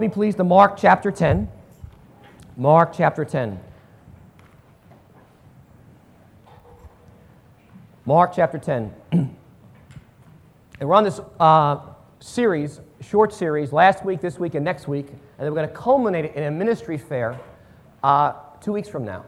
[0.00, 1.48] me please to Mark chapter 10.
[2.56, 3.58] Mark chapter 10.
[8.04, 8.94] Mark chapter 10.
[9.12, 9.28] and
[10.80, 11.80] we're on this uh,
[12.20, 15.08] series, short series, last week, this week, and next week.
[15.08, 17.38] And then we're going to culminate it in a ministry fair
[18.04, 19.24] uh, two weeks from now.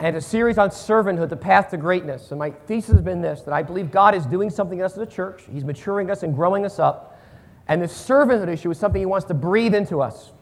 [0.00, 2.30] And a series on servanthood, the path to greatness.
[2.30, 4.92] And my thesis has been this that I believe God is doing something in us
[4.92, 5.44] as a church.
[5.50, 7.11] He's maturing us and growing us up.
[7.68, 10.32] And the servanthood issue is something He wants to breathe into us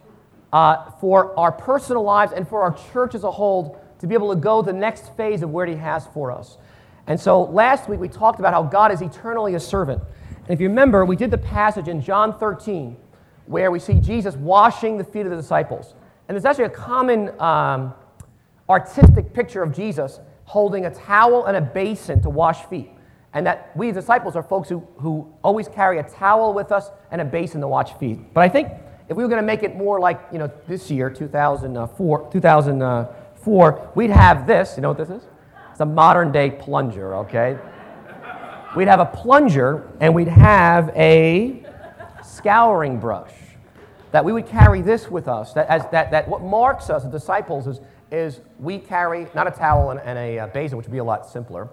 [0.53, 4.35] uh, for our personal lives and for our church as a whole to be able
[4.35, 6.59] to go the next phase of where He has for us.
[7.07, 10.03] And so last week we talked about how God is eternally a servant.
[10.39, 12.97] And if you remember, we did the passage in John 13
[13.47, 15.95] where we see Jesus washing the feet of the disciples.
[16.29, 17.95] And there's actually a common um,
[18.69, 22.91] artistic picture of Jesus holding a towel and a basin to wash feet.
[23.33, 27.21] And that we disciples are folks who, who always carry a towel with us and
[27.21, 28.19] a basin to wash feet.
[28.35, 28.69] But I think
[29.09, 33.93] if we were going to make it more like, you know, this year, 2004, 2004,
[33.95, 34.75] we'd have this.
[34.77, 35.23] You know what this is?
[35.71, 37.57] It's a modern day plunger, okay?
[38.77, 41.65] We'd have a plunger and we'd have a
[42.25, 43.33] scouring brush.
[44.11, 45.53] That we would carry this with us.
[45.53, 49.53] That, as, that, that what marks us as disciples is, is we carry not a
[49.53, 51.69] towel and, and a uh, basin, which would be a lot simpler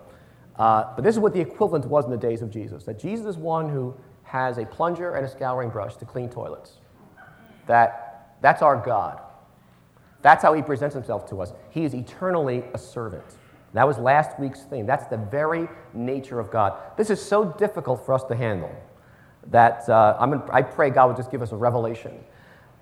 [0.57, 3.25] uh, but this is what the equivalent was in the days of Jesus that Jesus
[3.25, 6.73] is one who has a plunger and a scouring brush to clean toilets.
[7.67, 9.21] That, that's our God.
[10.21, 11.53] That's how he presents himself to us.
[11.69, 13.23] He is eternally a servant.
[13.73, 14.85] That was last week's theme.
[14.85, 16.73] That's the very nature of God.
[16.97, 18.71] This is so difficult for us to handle
[19.51, 22.19] that uh, I'm I pray God would just give us a revelation.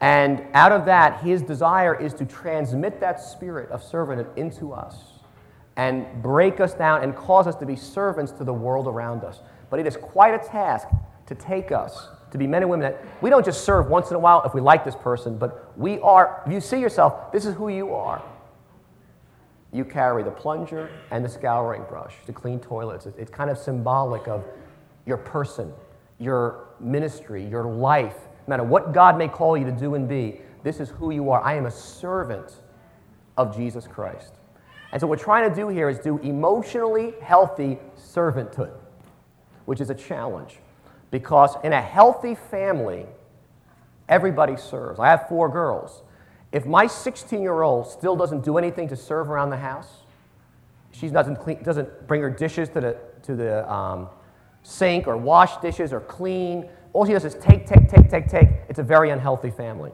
[0.01, 5.14] And out of that, his desire is to transmit that spirit of servanthood into us
[5.77, 9.41] and break us down and cause us to be servants to the world around us.
[9.69, 10.87] But it is quite a task
[11.27, 14.15] to take us to be men and women that we don't just serve once in
[14.15, 17.45] a while if we like this person, but we are, if you see yourself, this
[17.45, 18.21] is who you are.
[19.71, 23.05] You carry the plunger and the scouring brush to clean toilets.
[23.05, 24.43] It's kind of symbolic of
[25.05, 25.71] your person,
[26.19, 28.15] your ministry, your life.
[28.47, 31.29] No matter what God may call you to do and be, this is who you
[31.29, 31.41] are.
[31.41, 32.53] I am a servant
[33.37, 34.33] of Jesus Christ.
[34.95, 38.71] And so, what we're trying to do here is do emotionally healthy servanthood,
[39.65, 40.59] which is a challenge.
[41.11, 43.05] Because in a healthy family,
[44.07, 44.97] everybody serves.
[44.97, 46.01] I have four girls.
[46.53, 50.03] If my 16 year old still doesn't do anything to serve around the house,
[50.93, 54.07] she doesn't, clean, doesn't bring her dishes to the, to the um,
[54.63, 58.47] sink or wash dishes or clean, all she does is take, take, take, take, take,
[58.69, 59.91] it's a very unhealthy family.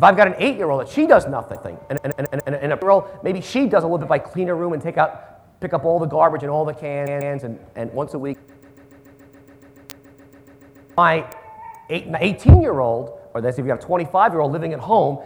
[0.00, 2.72] If I've got an eight year old that she does nothing, and, and, and, and,
[2.72, 5.60] a girl, maybe she does a little bit by clean her room and take out,
[5.60, 8.38] pick up all the garbage and all the cans, and, and once a week.
[10.96, 11.30] My
[11.90, 15.16] 18 year old, or that's if you have a 25 year old living at home,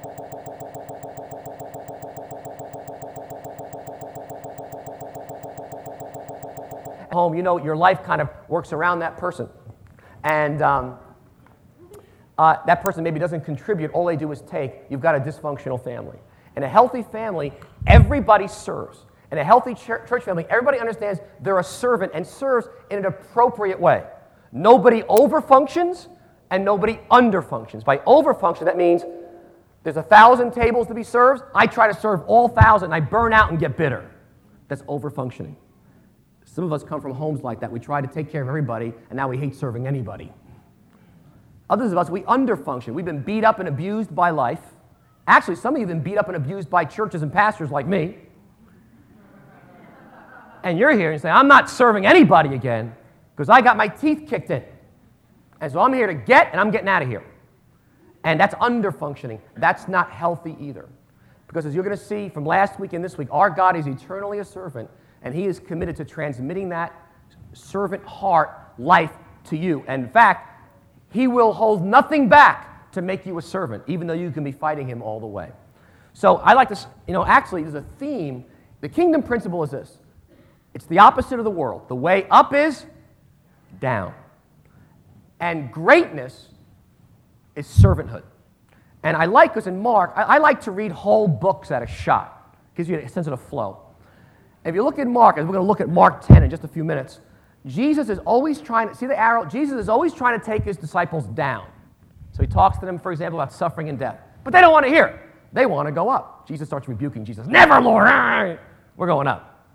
[7.13, 9.49] home, you know, your life kind of works around that person.
[10.25, 10.99] And um,
[12.39, 15.83] uh, that person maybe doesn't contribute, all they do is take, you've got a dysfunctional
[15.83, 16.19] family.
[16.57, 17.53] In a healthy family,
[17.87, 19.07] everybody serves.
[19.33, 23.79] In a healthy church family, everybody understands they're a servant and serves in an appropriate
[23.79, 24.05] way.
[24.53, 26.09] Nobody overfunctions
[26.51, 27.85] and nobody underfunctions.
[27.85, 29.03] By overfunction, that means
[29.83, 31.43] there's a thousand tables to be served.
[31.55, 34.09] I try to serve all thousand and I burn out and get bitter.
[34.69, 35.57] That's overfunctioning.
[36.45, 37.73] Some of us come from homes like that.
[37.73, 40.33] We try to take care of everybody and now we hate serving anybody.
[41.71, 42.95] Others of us, we underfunction.
[42.95, 44.61] We've been beat up and abused by life.
[45.27, 47.87] Actually, some of you have been beat up and abused by churches and pastors like
[47.87, 48.19] me.
[50.63, 52.95] And you're here and say, I'm not serving anybody again
[53.35, 54.63] because I got my teeth kicked in.
[55.61, 57.25] And so I'm here to get and I'm getting out of here.
[58.25, 59.41] And that's underfunctioning.
[59.57, 60.89] That's not healthy either.
[61.47, 63.87] Because as you're going to see from last week and this week, our God is
[63.87, 64.91] eternally a servant,
[65.23, 66.93] and He is committed to transmitting that
[67.53, 69.13] servant heart life
[69.45, 69.85] to you.
[69.87, 70.54] And in fact,
[71.15, 74.51] he will hold nothing back to make you a servant, even though you can be
[74.51, 75.53] fighting him all the way.
[76.13, 78.45] So I like to, you know, actually, there's a theme.
[78.81, 79.99] The kingdom principle is this
[80.75, 81.89] it's the opposite of the world.
[81.89, 82.85] The way up is
[83.81, 84.13] down.
[85.39, 86.49] And greatness
[87.55, 88.25] is servanthood.
[89.05, 91.87] And I like this in Mark, I, I like to read whole books at a
[91.87, 93.83] shot, gives you a sense of the flow.
[94.65, 96.65] If you look at Mark, and we're going to look at Mark 10 in just
[96.65, 97.21] a few minutes,
[97.67, 99.45] Jesus is always trying to, see the arrow?
[99.45, 101.67] Jesus is always trying to take his disciples down.
[102.33, 104.19] So he talks to them, for example, about suffering and death.
[104.43, 105.21] But they don't want to hear.
[105.53, 106.47] They want to go up.
[106.47, 107.47] Jesus starts rebuking Jesus.
[107.47, 108.59] Never, Lord.
[108.97, 109.67] We're going up.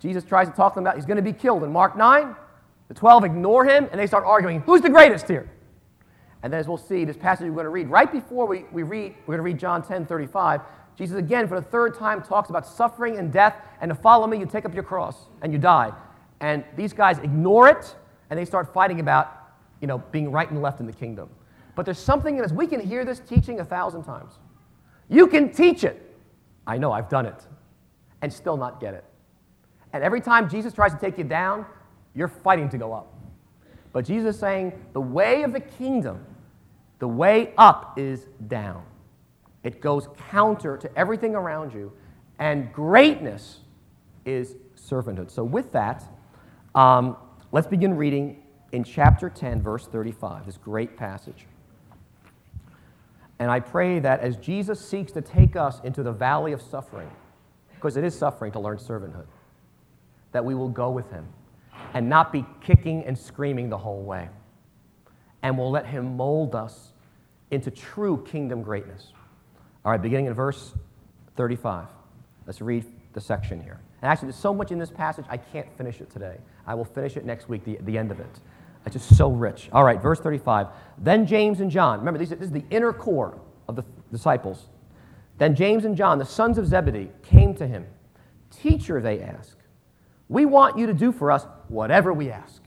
[0.00, 1.62] Jesus tries to talk to them about he's going to be killed.
[1.62, 2.36] In Mark 9,
[2.88, 5.50] the 12 ignore him and they start arguing, who's the greatest here?
[6.42, 8.82] And then as we'll see, this passage we're going to read, right before we, we
[8.82, 10.60] read, we're going to read John 10 35,
[10.96, 14.38] Jesus again, for the third time, talks about suffering and death, and to follow me,
[14.38, 15.92] you take up your cross and you die.
[16.44, 17.96] And these guys ignore it,
[18.28, 21.30] and they start fighting about, you know, being right and left in the kingdom.
[21.74, 24.34] But there's something in we can hear this teaching a thousand times.
[25.08, 26.14] You can teach it.
[26.66, 27.46] I know, I've done it,
[28.20, 29.06] and still not get it.
[29.94, 31.64] And every time Jesus tries to take you down,
[32.14, 33.14] you're fighting to go up.
[33.94, 36.26] But Jesus is saying the way of the kingdom,
[36.98, 38.84] the way up is down.
[39.62, 41.90] It goes counter to everything around you,
[42.38, 43.60] and greatness
[44.26, 45.30] is servanthood.
[45.30, 46.04] So, with that,
[46.74, 47.16] um,
[47.52, 48.42] let's begin reading
[48.72, 51.46] in chapter 10, verse 35, this great passage.
[53.38, 57.10] And I pray that as Jesus seeks to take us into the valley of suffering,
[57.74, 59.26] because it is suffering to learn servanthood,
[60.32, 61.28] that we will go with him
[61.92, 64.28] and not be kicking and screaming the whole way.
[65.42, 66.92] And we'll let him mold us
[67.50, 69.12] into true kingdom greatness.
[69.84, 70.74] All right, beginning in verse
[71.36, 71.86] 35.
[72.46, 73.80] Let's read the section here.
[74.02, 76.38] And actually, there's so much in this passage, I can't finish it today.
[76.66, 78.40] I will finish it next week, the, the end of it.
[78.86, 79.68] It's just so rich.
[79.72, 80.68] All right, verse 35.
[80.98, 84.66] Then James and John, remember, this is the inner core of the disciples.
[85.38, 87.86] Then James and John, the sons of Zebedee, came to him.
[88.50, 89.56] Teacher, they ask,
[90.28, 92.62] we want you to do for us whatever we ask.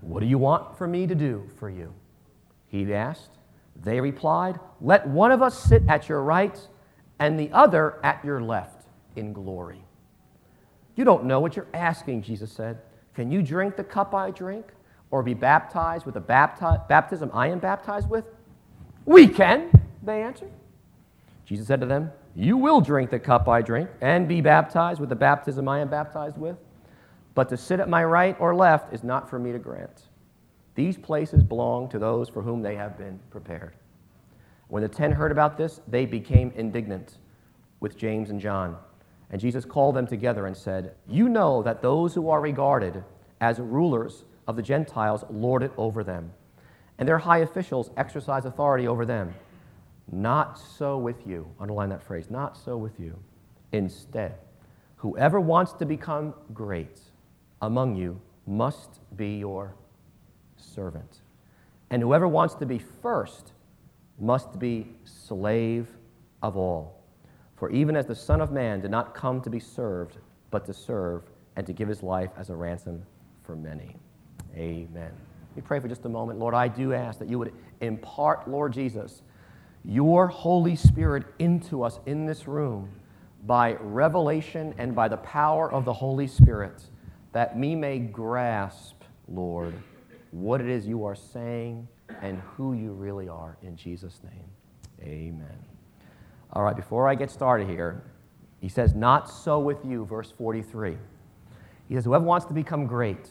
[0.00, 1.92] What do you want for me to do for you?
[2.66, 3.30] He asked.
[3.82, 6.58] They replied, Let one of us sit at your right
[7.18, 8.86] and the other at your left
[9.16, 9.83] in glory.
[10.96, 12.78] You don't know what you're asking, Jesus said.
[13.14, 14.66] Can you drink the cup I drink
[15.10, 18.24] or be baptized with the bapti- baptism I am baptized with?
[19.04, 19.70] We can,
[20.02, 20.50] they answered.
[21.44, 25.08] Jesus said to them, You will drink the cup I drink and be baptized with
[25.08, 26.56] the baptism I am baptized with.
[27.34, 30.08] But to sit at my right or left is not for me to grant.
[30.74, 33.74] These places belong to those for whom they have been prepared.
[34.68, 37.18] When the ten heard about this, they became indignant
[37.80, 38.76] with James and John.
[39.34, 43.02] And Jesus called them together and said, You know that those who are regarded
[43.40, 46.32] as rulers of the Gentiles lord it over them,
[47.00, 49.34] and their high officials exercise authority over them.
[50.12, 51.50] Not so with you.
[51.58, 52.30] Underline that phrase.
[52.30, 53.18] Not so with you.
[53.72, 54.36] Instead,
[54.98, 57.00] whoever wants to become great
[57.60, 59.74] among you must be your
[60.56, 61.22] servant.
[61.90, 63.50] And whoever wants to be first
[64.16, 65.88] must be slave
[66.40, 67.03] of all.
[67.64, 70.18] For even as the Son of Man did not come to be served,
[70.50, 71.22] but to serve
[71.56, 73.02] and to give his life as a ransom
[73.42, 73.96] for many.
[74.54, 75.10] Amen.
[75.56, 76.38] We pray for just a moment.
[76.38, 79.22] Lord, I do ask that you would impart, Lord Jesus,
[79.82, 82.90] your Holy Spirit into us in this room
[83.46, 86.82] by revelation and by the power of the Holy Spirit,
[87.32, 88.96] that we may grasp,
[89.26, 89.72] Lord,
[90.32, 91.88] what it is you are saying
[92.20, 93.56] and who you really are.
[93.62, 94.50] In Jesus' name,
[95.00, 95.73] amen.
[96.52, 98.02] All right, before I get started here,
[98.60, 100.96] he says, Not so with you, verse 43.
[101.88, 103.28] He says, Whoever wants to become great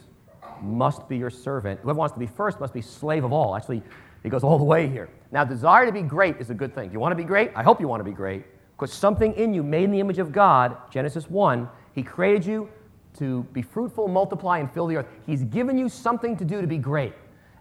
[0.61, 1.79] must be your servant.
[1.81, 3.55] Whoever wants to be first must be slave of all.
[3.55, 3.81] Actually,
[4.21, 5.09] he goes all the way here.
[5.31, 6.91] Now, desire to be great is a good thing.
[6.91, 7.51] You want to be great?
[7.55, 8.45] I hope you want to be great.
[8.75, 12.69] Because something in you, made in the image of God, Genesis 1, He created you
[13.17, 15.07] to be fruitful, multiply, and fill the earth.
[15.25, 17.13] He's given you something to do to be great.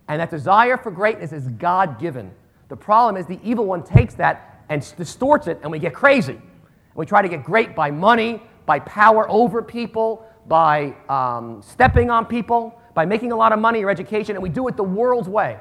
[0.09, 2.33] And that desire for greatness is God given.
[2.69, 6.41] The problem is the evil one takes that and distorts it, and we get crazy.
[6.95, 12.25] We try to get great by money, by power over people, by um, stepping on
[12.27, 15.29] people, by making a lot of money or education, and we do it the world's
[15.29, 15.59] way.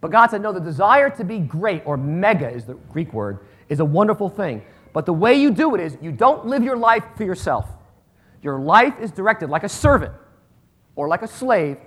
[0.00, 3.40] But God said, no, the desire to be great, or mega is the Greek word,
[3.68, 4.62] is a wonderful thing.
[4.92, 7.66] But the way you do it is you don't live your life for yourself.
[8.42, 10.12] Your life is directed like a servant
[10.96, 11.78] or like a slave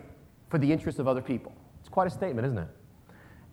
[0.50, 1.54] for the interests of other people.
[1.80, 2.68] It's quite a statement, isn't it?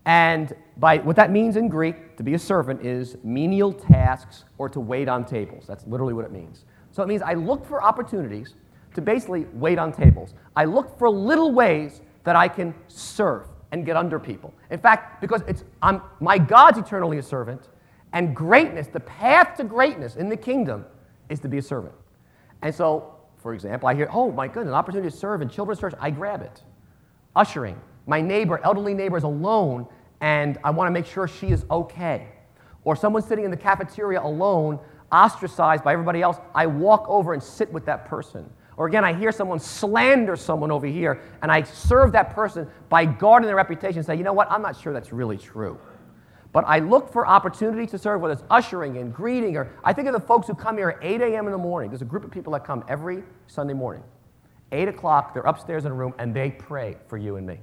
[0.06, 4.68] And by what that means in Greek, to be a servant is menial tasks or
[4.68, 5.64] to wait on tables.
[5.66, 6.64] That's literally what it means.
[6.90, 8.54] So it means I look for opportunities
[8.94, 10.34] to basically wait on tables.
[10.54, 14.54] I look for little ways that I can serve and get under people.
[14.70, 17.68] In fact, because it's I'm, my God's eternally a servant,
[18.12, 20.84] and greatness, the path to greatness in the kingdom,
[21.28, 21.94] is to be a servant.
[22.62, 25.80] And so, for example, I hear, oh my goodness, an opportunity to serve in children's
[25.80, 26.62] church, I grab it.
[27.34, 27.80] Ushering.
[28.06, 29.86] My neighbor, elderly neighbor, is alone,
[30.20, 32.28] and I want to make sure she is okay.
[32.84, 34.78] Or someone sitting in the cafeteria alone,
[35.10, 38.48] ostracized by everybody else, I walk over and sit with that person.
[38.76, 43.04] Or again, I hear someone slander someone over here, and I serve that person by
[43.04, 45.78] guarding their reputation and say, you know what, I'm not sure that's really true.
[46.52, 50.08] But I look for opportunity to serve, whether it's ushering and greeting, or I think
[50.08, 51.46] of the folks who come here at 8 a.m.
[51.46, 51.90] in the morning.
[51.90, 54.02] There's a group of people that come every Sunday morning.
[54.70, 57.60] 8 o'clock, they're upstairs in a room, and they pray for you and me.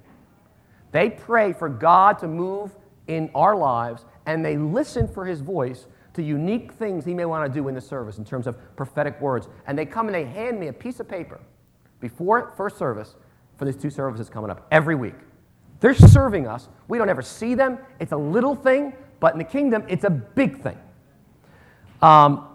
[0.91, 2.75] They pray for God to move
[3.07, 7.51] in our lives, and they listen for his voice to unique things he may want
[7.51, 9.47] to do in the service in terms of prophetic words.
[9.65, 11.39] And they come and they hand me a piece of paper
[11.99, 13.15] before first service
[13.57, 15.15] for these two services coming up every week.
[15.79, 16.67] They're serving us.
[16.87, 17.79] We don't ever see them.
[17.99, 20.77] It's a little thing, but in the kingdom, it's a big thing.
[22.01, 22.47] Um,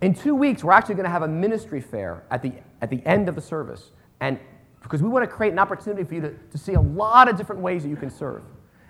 [0.00, 3.04] in two weeks, we're actually going to have a ministry fair at the, at the
[3.06, 3.92] end of the service.
[4.20, 4.38] And
[4.82, 7.36] because we want to create an opportunity for you to, to see a lot of
[7.36, 8.42] different ways that you can serve.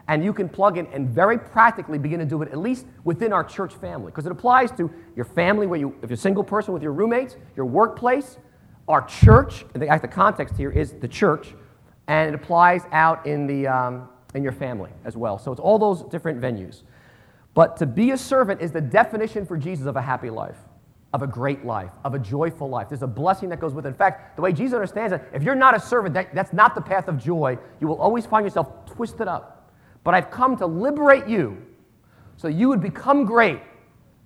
[0.08, 3.32] And you can plug in and very practically begin to do it at least within
[3.32, 4.06] our church family.
[4.06, 6.92] Because it applies to your family, where you, if you're a single person with your
[6.92, 8.38] roommates, your workplace,
[8.88, 9.64] our church.
[9.74, 11.54] And the, the context here is the church.
[12.08, 15.38] And it applies out in, the, um, in your family as well.
[15.38, 16.82] So it's all those different venues.
[17.54, 20.56] But to be a servant is the definition for Jesus of a happy life
[21.12, 22.88] of a great life, of a joyful life.
[22.88, 23.90] There's a blessing that goes with it.
[23.90, 26.74] In fact, the way Jesus understands it, if you're not a servant, that, that's not
[26.74, 27.58] the path of joy.
[27.80, 29.70] You will always find yourself twisted up.
[30.04, 31.62] But I've come to liberate you
[32.36, 33.60] so you would become great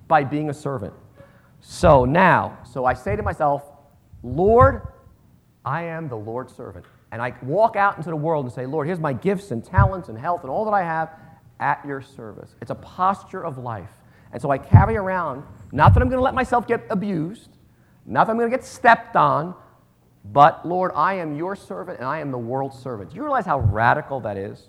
[0.07, 0.95] by being a servant.
[1.61, 3.65] So now, so I say to myself,
[4.23, 4.87] Lord,
[5.65, 6.87] I am the Lord's servant.
[7.11, 10.09] And I walk out into the world and say, Lord, here's my gifts and talents
[10.09, 11.11] and health and all that I have
[11.59, 12.55] at your service.
[12.61, 13.91] It's a posture of life.
[14.33, 17.51] And so I carry around not that I'm going to let myself get abused,
[18.05, 19.55] not that I'm going to get stepped on,
[20.33, 23.11] but Lord, I am your servant and I am the world's servant.
[23.11, 24.67] Do you realize how radical that is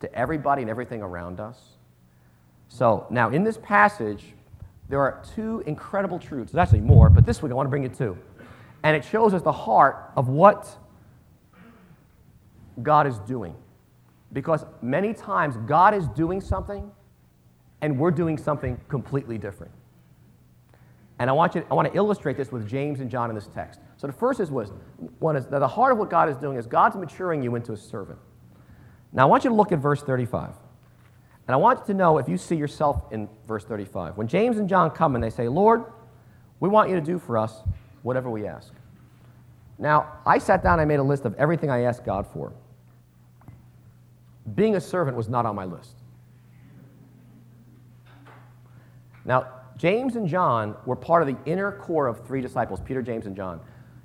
[0.00, 1.58] to everybody and everything around us?
[2.68, 4.24] So now in this passage,
[4.88, 6.52] there are two incredible truths.
[6.52, 8.16] There's actually more, but this week I want to bring you two.
[8.82, 10.68] And it shows us the heart of what
[12.82, 13.54] God is doing.
[14.32, 16.90] Because many times God is doing something
[17.80, 19.72] and we're doing something completely different.
[21.18, 23.48] And I want, you I want to illustrate this with James and John in this
[23.48, 23.80] text.
[23.96, 24.72] So the first is, was,
[25.18, 27.76] one is the heart of what God is doing is God's maturing you into a
[27.76, 28.18] servant.
[29.12, 30.50] Now I want you to look at verse 35.
[31.46, 34.16] And I want you to know if you see yourself in verse 35.
[34.16, 35.84] When James and John come and they say, Lord,
[36.60, 37.62] we want you to do for us
[38.02, 38.72] whatever we ask.
[39.78, 42.52] Now, I sat down and I made a list of everything I asked God for.
[44.54, 45.94] Being a servant was not on my list.
[49.24, 53.26] Now, James and John were part of the inner core of three disciples Peter, James,
[53.26, 53.60] and John.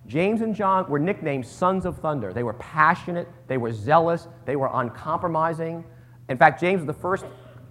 [0.08, 2.34] James and John were nicknamed sons of thunder.
[2.34, 5.84] They were passionate, they were zealous, they were uncompromising.
[6.28, 7.26] In fact, James was the first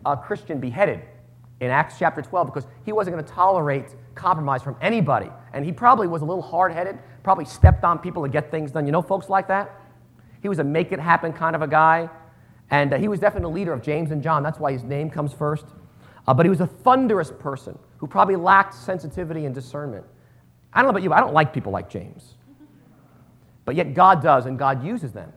[0.05, 1.03] uh, Christian beheaded
[1.61, 5.31] in Acts chapter 12 because he wasn't going to tolerate compromise from anybody.
[5.53, 8.71] And he probably was a little hard headed, probably stepped on people to get things
[8.71, 8.87] done.
[8.87, 9.79] You know folks like that?
[10.41, 12.09] He was a make it happen kind of a guy.
[12.71, 14.43] And uh, he was definitely a leader of James and John.
[14.43, 15.67] That's why his name comes first.
[16.31, 20.05] Uh, but he was a thunderous person who probably lacked sensitivity and discernment.
[20.73, 22.37] I don't know about you, I don't like people like James.
[23.65, 25.33] But yet God does, and God uses them.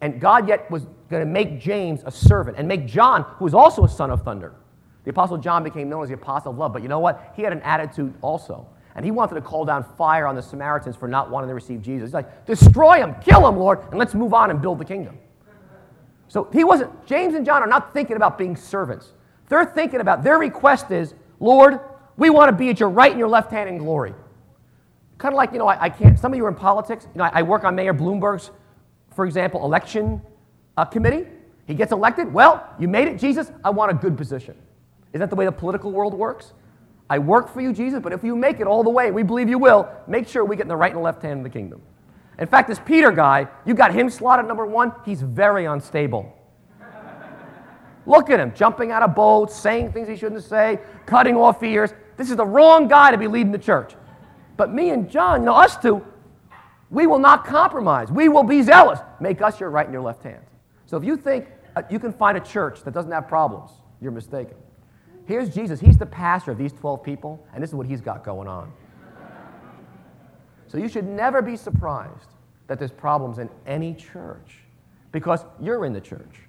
[0.00, 3.54] And God yet was going to make James a servant and make John, who was
[3.54, 4.52] also a son of thunder.
[5.04, 6.72] The Apostle John became known as the Apostle of Love.
[6.72, 7.34] But you know what?
[7.36, 8.66] He had an attitude also.
[8.96, 11.82] And he wanted to call down fire on the Samaritans for not wanting to receive
[11.82, 12.08] Jesus.
[12.08, 15.20] He's like, destroy him, kill him, Lord, and let's move on and build the kingdom.
[16.26, 19.12] So he wasn't, James and John are not thinking about being servants.
[19.52, 21.78] They're thinking about, their request is, Lord,
[22.16, 24.14] we want to be at your right and your left hand in glory.
[25.18, 27.06] Kind of like, you know, I, I can't, some of you are in politics.
[27.12, 28.50] You know, I, I work on Mayor Bloomberg's,
[29.14, 30.22] for example, election
[30.78, 31.26] uh, committee.
[31.66, 32.32] He gets elected.
[32.32, 33.52] Well, you made it, Jesus.
[33.62, 34.56] I want a good position.
[35.12, 36.54] Isn't that the way the political world works?
[37.10, 39.50] I work for you, Jesus, but if you make it all the way, we believe
[39.50, 41.82] you will, make sure we get in the right and left hand of the kingdom.
[42.38, 46.38] In fact, this Peter guy, you got him slotted number one, he's very unstable.
[48.06, 51.92] Look at him, jumping out of boats, saying things he shouldn't say, cutting off ears.
[52.16, 53.94] This is the wrong guy to be leading the church.
[54.56, 56.04] But me and John, you know, us two,
[56.90, 58.10] we will not compromise.
[58.10, 59.00] We will be zealous.
[59.20, 60.42] Make us your right and your left hand.
[60.86, 64.12] So if you think uh, you can find a church that doesn't have problems, you're
[64.12, 64.56] mistaken.
[65.24, 65.80] Here's Jesus.
[65.80, 68.72] He's the pastor of these 12 people, and this is what he's got going on.
[70.66, 72.28] So you should never be surprised
[72.66, 74.58] that there's problems in any church
[75.12, 76.41] because you're in the church.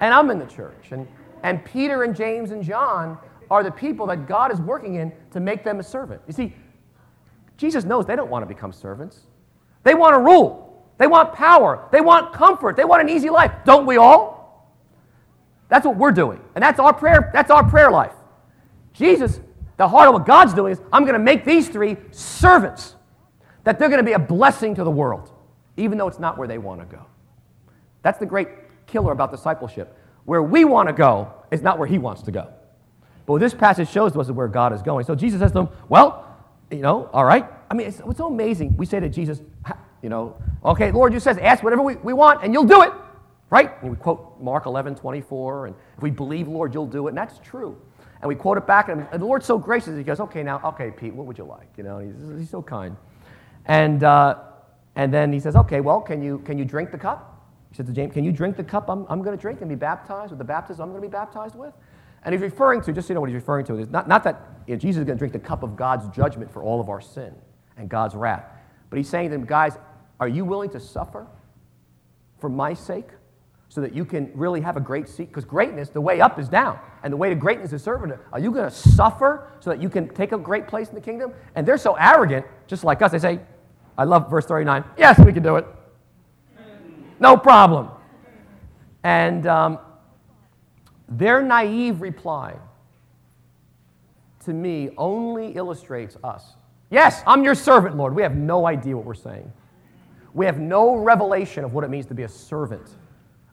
[0.00, 0.92] And I'm in the church.
[0.92, 1.06] And,
[1.42, 3.18] and Peter and James and John
[3.50, 6.20] are the people that God is working in to make them a servant.
[6.26, 6.54] You see,
[7.56, 9.20] Jesus knows they don't want to become servants.
[9.82, 10.86] They want to rule.
[10.98, 11.88] They want power.
[11.92, 12.76] They want comfort.
[12.76, 13.52] They want an easy life.
[13.64, 14.38] Don't we all?
[15.68, 16.40] That's what we're doing.
[16.54, 18.12] And that's our prayer, that's our prayer life.
[18.92, 19.40] Jesus,
[19.76, 22.96] the heart of what God's doing is I'm going to make these three servants.
[23.64, 25.30] That they're going to be a blessing to the world,
[25.76, 27.04] even though it's not where they want to go.
[28.02, 28.48] That's the great
[28.88, 29.96] killer about discipleship.
[30.24, 32.52] Where we want to go is not where he wants to go.
[33.24, 35.04] But what this passage shows us is where God is going.
[35.04, 36.24] So Jesus says to them, Well,
[36.70, 37.46] you know, all right.
[37.70, 38.76] I mean, it's, it's so amazing.
[38.76, 39.40] We say to Jesus,
[40.02, 42.92] You know, okay, Lord, you says ask whatever we, we want and you'll do it,
[43.50, 43.72] right?
[43.82, 47.18] And we quote Mark 11, 24, and if we believe, Lord, you'll do it, and
[47.18, 47.80] that's true.
[48.20, 50.60] And we quote it back, and, and the Lord's so gracious, he goes, okay, now,
[50.64, 51.68] okay, Pete, what would you like?
[51.76, 52.96] You know, he's, he's so kind.
[53.66, 54.38] And, uh,
[54.96, 57.37] and then he says, okay, well, can you, can you drink the cup?
[57.70, 59.68] He said to James, can you drink the cup I'm, I'm going to drink and
[59.68, 61.74] be baptized with the baptism I'm going to be baptized with?
[62.24, 64.24] And he's referring to, just so you know what he's referring to, is not, not
[64.24, 66.80] that you know, Jesus is going to drink the cup of God's judgment for all
[66.80, 67.34] of our sin
[67.76, 68.44] and God's wrath.
[68.90, 69.78] But he's saying to them, guys,
[70.18, 71.26] are you willing to suffer
[72.38, 73.08] for my sake
[73.68, 75.28] so that you can really have a great seat?
[75.28, 78.14] Because greatness, the way up is down, and the way to greatness is servant.
[78.32, 81.00] Are you going to suffer so that you can take a great place in the
[81.00, 81.32] kingdom?
[81.54, 83.12] And they're so arrogant, just like us.
[83.12, 83.40] They say,
[83.96, 85.66] I love verse 39, yes, we can do it.
[87.20, 87.88] No problem.
[89.02, 89.78] And um,
[91.08, 92.54] their naive reply
[94.44, 96.54] to me only illustrates us.
[96.90, 98.14] Yes, I'm your servant, Lord.
[98.14, 99.52] We have no idea what we're saying.
[100.34, 102.88] We have no revelation of what it means to be a servant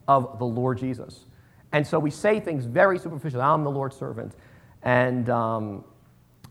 [0.08, 1.26] of the Lord Jesus.
[1.72, 3.42] And so we say things very superficial.
[3.42, 4.36] I'm the Lord's servant.
[4.84, 5.84] And um,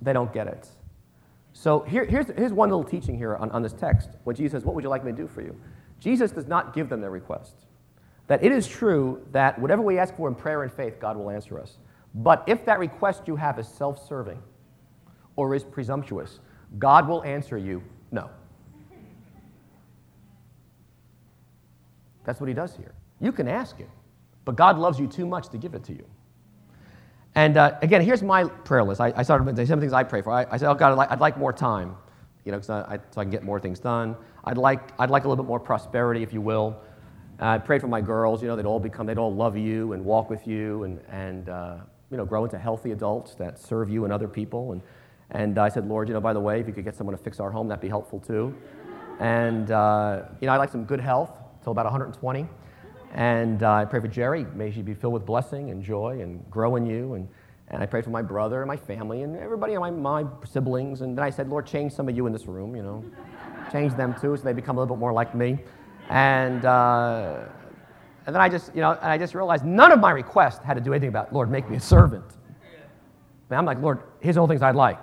[0.02, 0.68] they don't get it.
[1.52, 4.10] So here, here's, here's one little teaching here on, on this text.
[4.24, 5.56] When Jesus says, What would you like me to do for you?
[6.04, 7.64] Jesus does not give them their request.
[8.26, 11.30] That it is true that whatever we ask for in prayer and faith, God will
[11.30, 11.78] answer us.
[12.14, 14.40] But if that request you have is self serving
[15.36, 16.40] or is presumptuous,
[16.78, 17.82] God will answer you
[18.12, 18.28] no.
[22.24, 22.92] That's what he does here.
[23.20, 23.88] You can ask it,
[24.44, 26.04] but God loves you too much to give it to you.
[27.34, 29.00] And uh, again, here's my prayer list.
[29.00, 30.32] I, I started with some things I pray for.
[30.32, 31.96] I, I said, oh God, I'd like, I'd like more time,
[32.44, 34.16] you know, I, so I can get more things done.
[34.44, 36.76] I'd like, I'd like a little bit more prosperity, if you will.
[37.40, 40.04] I prayed for my girls, you know, they'd all become, they'd all love you and
[40.04, 41.76] walk with you and, and uh,
[42.10, 44.72] you know, grow into healthy adults that serve you and other people.
[44.72, 44.82] And,
[45.30, 47.22] and I said, Lord, you know, by the way, if you could get someone to
[47.22, 48.54] fix our home, that'd be helpful too.
[49.18, 51.32] And, uh, you know, I'd like some good health
[51.62, 52.46] till about 120.
[53.14, 54.44] And uh, I pray for Geri.
[54.54, 57.14] May she be filled with blessing and joy and grow in you.
[57.14, 57.28] And,
[57.68, 61.00] and I prayed for my brother and my family and everybody, and my, my siblings.
[61.00, 63.04] And then I said, Lord, change some of you in this room, you know.
[63.72, 65.58] change them too so they become a little bit more like me.
[66.10, 67.44] And, uh,
[68.26, 70.74] and then I just, you know, and I just realized none of my requests had
[70.74, 72.24] to do anything about, Lord, make me a servant.
[73.50, 75.00] And I'm like, Lord, here's all the things I'd like.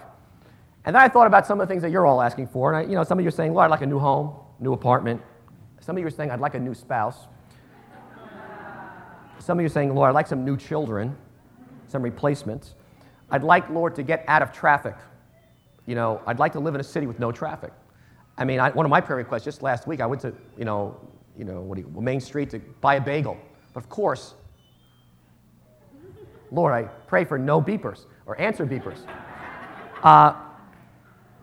[0.86, 2.74] And then I thought about some of the things that you're all asking for.
[2.74, 4.36] And I, you know, some of you are saying, Lord, I'd like a new home,
[4.60, 5.22] new apartment.
[5.80, 7.28] Some of you are saying, I'd like a new spouse.
[9.40, 11.16] Some of you are saying, Lord, I'd like some new children,
[11.92, 12.76] some replacements.
[13.30, 14.96] I'd like, Lord, to get out of traffic.
[15.86, 17.72] You know, I'd like to live in a city with no traffic.
[18.38, 20.66] I mean, I, one of my prayer requests just last week, I went to, you
[20.66, 20.98] know,
[21.38, 23.38] you know, what do you, Main Street to buy a bagel.
[23.74, 24.34] But of course,
[26.52, 29.00] Lord, I pray for no beepers or answer beepers.
[30.04, 30.34] Uh,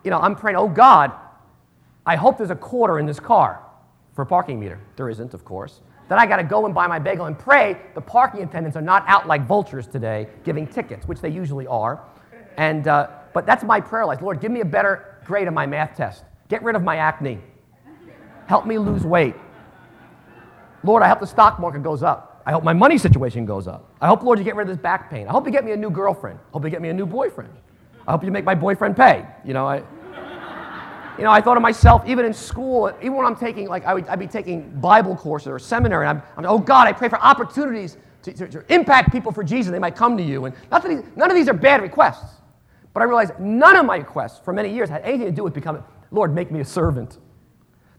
[0.03, 1.13] you know, I'm praying, oh God,
[2.05, 3.63] I hope there's a quarter in this car
[4.13, 4.81] for a parking meter.
[4.97, 5.79] There isn't, of course.
[6.09, 8.81] Then I got to go and buy my bagel and pray the parking attendants are
[8.81, 12.03] not out like vultures today giving tickets, which they usually are.
[12.57, 14.21] And, uh, but that's my prayer life.
[14.21, 16.23] Lord, give me a better grade on my math test.
[16.49, 17.39] Get rid of my acne.
[18.47, 19.35] Help me lose weight.
[20.83, 22.41] Lord, I hope the stock market goes up.
[22.45, 23.93] I hope my money situation goes up.
[24.01, 25.27] I hope, Lord, you get rid of this back pain.
[25.27, 26.39] I hope you get me a new girlfriend.
[26.39, 27.53] I hope you get me a new boyfriend.
[28.07, 29.27] I hope you make my boyfriend pay.
[29.45, 29.83] You know, I,
[31.19, 33.93] you know, I thought of myself, even in school, even when I'm taking, like, I
[33.93, 37.09] would, I'd be taking Bible courses or seminary, and I'm, I'm, oh God, I pray
[37.09, 39.69] for opportunities to, to, to, impact people for Jesus.
[39.69, 40.45] They might come to you.
[40.45, 42.37] And not these, none of these are bad requests,
[42.93, 45.53] but I realized none of my requests for many years had anything to do with
[45.53, 47.17] becoming, Lord, make me a servant,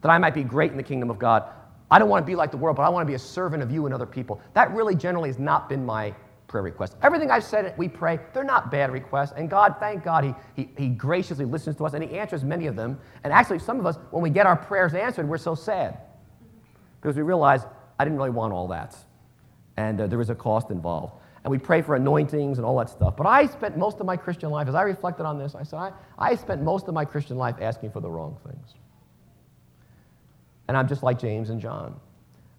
[0.00, 1.44] that I might be great in the kingdom of God.
[1.90, 3.62] I don't want to be like the world, but I want to be a servant
[3.62, 4.40] of you and other people.
[4.54, 6.14] That really generally has not been my
[6.50, 6.96] prayer requests.
[7.02, 9.32] Everything I've said, we pray, they're not bad requests.
[9.36, 12.66] And God, thank God, he, he, he graciously listens to us and He answers many
[12.66, 12.98] of them.
[13.24, 15.98] And actually, some of us, when we get our prayers answered, we're so sad
[17.00, 17.64] because we realize
[17.98, 18.96] I didn't really want all that.
[19.76, 21.14] And uh, there is a cost involved.
[21.44, 23.16] And we pray for anointings and all that stuff.
[23.16, 25.78] But I spent most of my Christian life, as I reflected on this, I said,
[25.78, 28.74] I, I spent most of my Christian life asking for the wrong things.
[30.68, 31.98] And I'm just like James and John.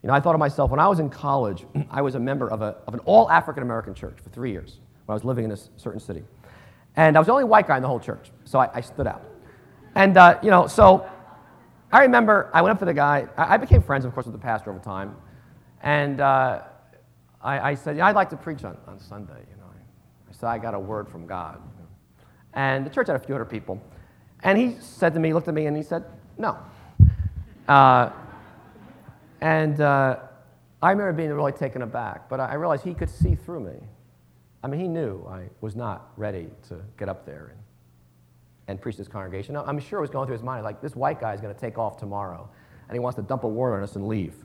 [0.03, 2.49] You know, I thought of myself, when I was in college, I was a member
[2.49, 5.45] of, a, of an all African American church for three years when I was living
[5.45, 6.23] in a certain city.
[6.95, 9.07] And I was the only white guy in the whole church, so I, I stood
[9.07, 9.23] out.
[9.95, 11.09] And, uh, you know, so
[11.91, 13.27] I remember I went up to the guy.
[13.37, 15.15] I, I became friends, of course, with the pastor over time.
[15.81, 16.61] And uh,
[17.41, 19.63] I, I, said, yeah, I'd like to preach on, on Sunday, you know.
[20.29, 21.61] I said, I got a word from God.
[22.53, 23.81] And the church had a few hundred people.
[24.43, 26.05] And he said to me, looked at me, and he said,
[26.37, 26.57] no.
[27.67, 28.11] Uh,
[29.41, 30.17] and uh,
[30.81, 33.79] I remember being really taken aback, but I realized he could see through me.
[34.63, 37.59] I mean, he knew I was not ready to get up there and,
[38.67, 39.55] and preach this congregation.
[39.57, 41.59] I'm sure it was going through his mind, like, this white guy is going to
[41.59, 42.49] take off tomorrow.
[42.87, 44.35] and he wants to dump a warrant on us and leave.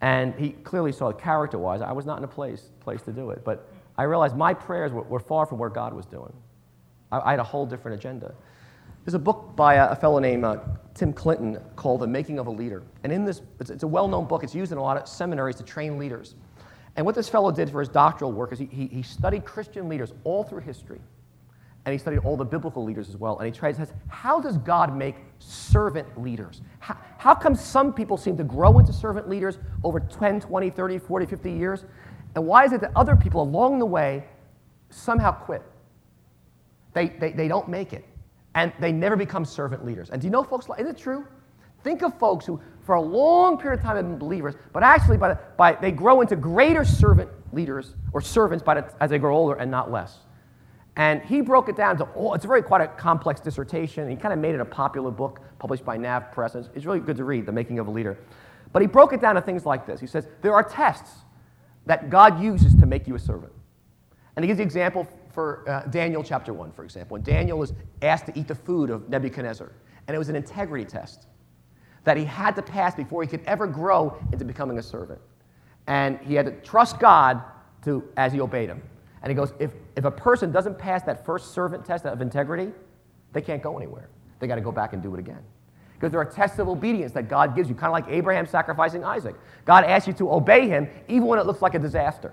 [0.00, 3.30] And he clearly saw character wise, I was not in a place, place to do
[3.30, 3.44] it.
[3.44, 6.32] But I realized my prayers were, were far from where God was doing.
[7.10, 8.34] I, I, had a whole different agenda.
[9.06, 10.58] There's a book by a, a fellow named uh,
[10.92, 12.82] Tim Clinton called The Making of a Leader.
[13.04, 15.06] And in this, it's, it's a well known book, it's used in a lot of
[15.06, 16.34] seminaries to train leaders.
[16.96, 19.88] And what this fellow did for his doctoral work is he, he, he studied Christian
[19.88, 20.98] leaders all through history
[21.84, 23.38] and he studied all the biblical leaders as well.
[23.38, 26.60] And he tries to ask, how does God make servant leaders?
[26.80, 30.98] How, how come some people seem to grow into servant leaders over 10, 20, 30,
[30.98, 31.84] 40, 50 years?
[32.34, 34.24] And why is it that other people along the way
[34.90, 35.62] somehow quit?
[36.92, 38.04] They, they, they don't make it.
[38.56, 40.08] And they never become servant leaders.
[40.10, 41.26] And do you know folks, is it true?
[41.84, 45.18] Think of folks who, for a long period of time, have been believers, but actually
[45.18, 49.36] by, by, they grow into greater servant leaders or servants by the, as they grow
[49.36, 50.20] older and not less.
[50.96, 54.08] And he broke it down to all, it's very quite a complex dissertation.
[54.08, 56.54] He kind of made it a popular book published by Nav Press.
[56.54, 58.16] It's really good to read, The Making of a Leader.
[58.72, 60.00] But he broke it down to things like this.
[60.00, 61.10] He says, there are tests
[61.84, 63.52] that God uses to make you a servant.
[64.34, 67.16] And he gives the example for uh, Daniel chapter 1, for example.
[67.16, 69.70] When Daniel was asked to eat the food of Nebuchadnezzar,
[70.08, 71.26] and it was an integrity test
[72.04, 75.20] that he had to pass before he could ever grow into becoming a servant.
[75.88, 77.42] And he had to trust God
[77.84, 78.82] to, as he obeyed him.
[79.20, 82.72] And he goes, if, if a person doesn't pass that first servant test of integrity,
[83.34, 84.08] they can't go anywhere.
[84.38, 85.42] They got to go back and do it again.
[85.92, 89.04] Because there are tests of obedience that God gives you, kind of like Abraham sacrificing
[89.04, 89.34] Isaac.
[89.66, 92.32] God asks you to obey him even when it looks like a disaster.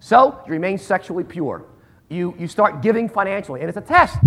[0.00, 1.66] So you remain sexually pure.
[2.08, 4.18] You, you start giving financially, and it's a test.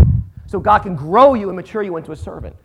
[0.48, 2.56] So God can grow you and mature you into a servant.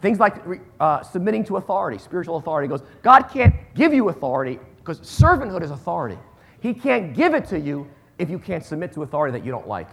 [0.00, 0.36] Things like
[0.80, 2.68] uh, submitting to authority, spiritual authority.
[2.68, 6.18] Goes, God can't give you authority because servanthood is authority.
[6.60, 9.68] He can't give it to you if you can't submit to authority that you don't
[9.68, 9.88] like?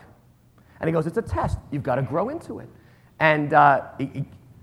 [0.80, 1.58] And he goes, It's a test.
[1.72, 2.70] You've got to grow into it.
[3.20, 3.84] And uh,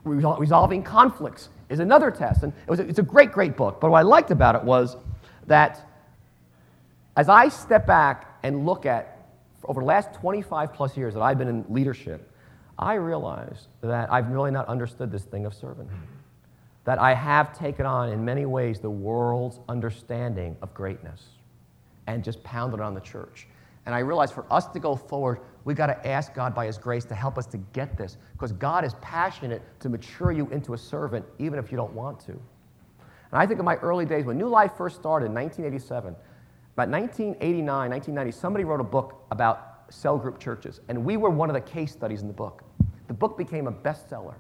[0.05, 2.43] resolving conflicts is another test.
[2.43, 3.81] And it was a, it's a great, great book.
[3.81, 4.97] But what I liked about it was
[5.47, 5.87] that
[7.17, 9.18] as I step back and look at
[9.69, 12.33] over the last 25 plus years that I've been in leadership,
[12.79, 15.91] I realize that I've really not understood this thing of servanthood.
[16.85, 21.23] That I have taken on, in many ways, the world's understanding of greatness
[22.07, 23.47] and just pounded on the church.
[23.85, 26.79] And I realized for us to go forward, we got to ask God by His
[26.79, 30.73] grace to help us to get this because God is passionate to mature you into
[30.73, 32.33] a servant even if you don't want to.
[32.33, 32.41] And
[33.33, 36.17] I think of my early days when New Life first started in 1987,
[36.79, 41.51] about 1989, 1990, somebody wrote a book about cell group churches, and we were one
[41.51, 42.63] of the case studies in the book.
[43.09, 44.37] The book became a bestseller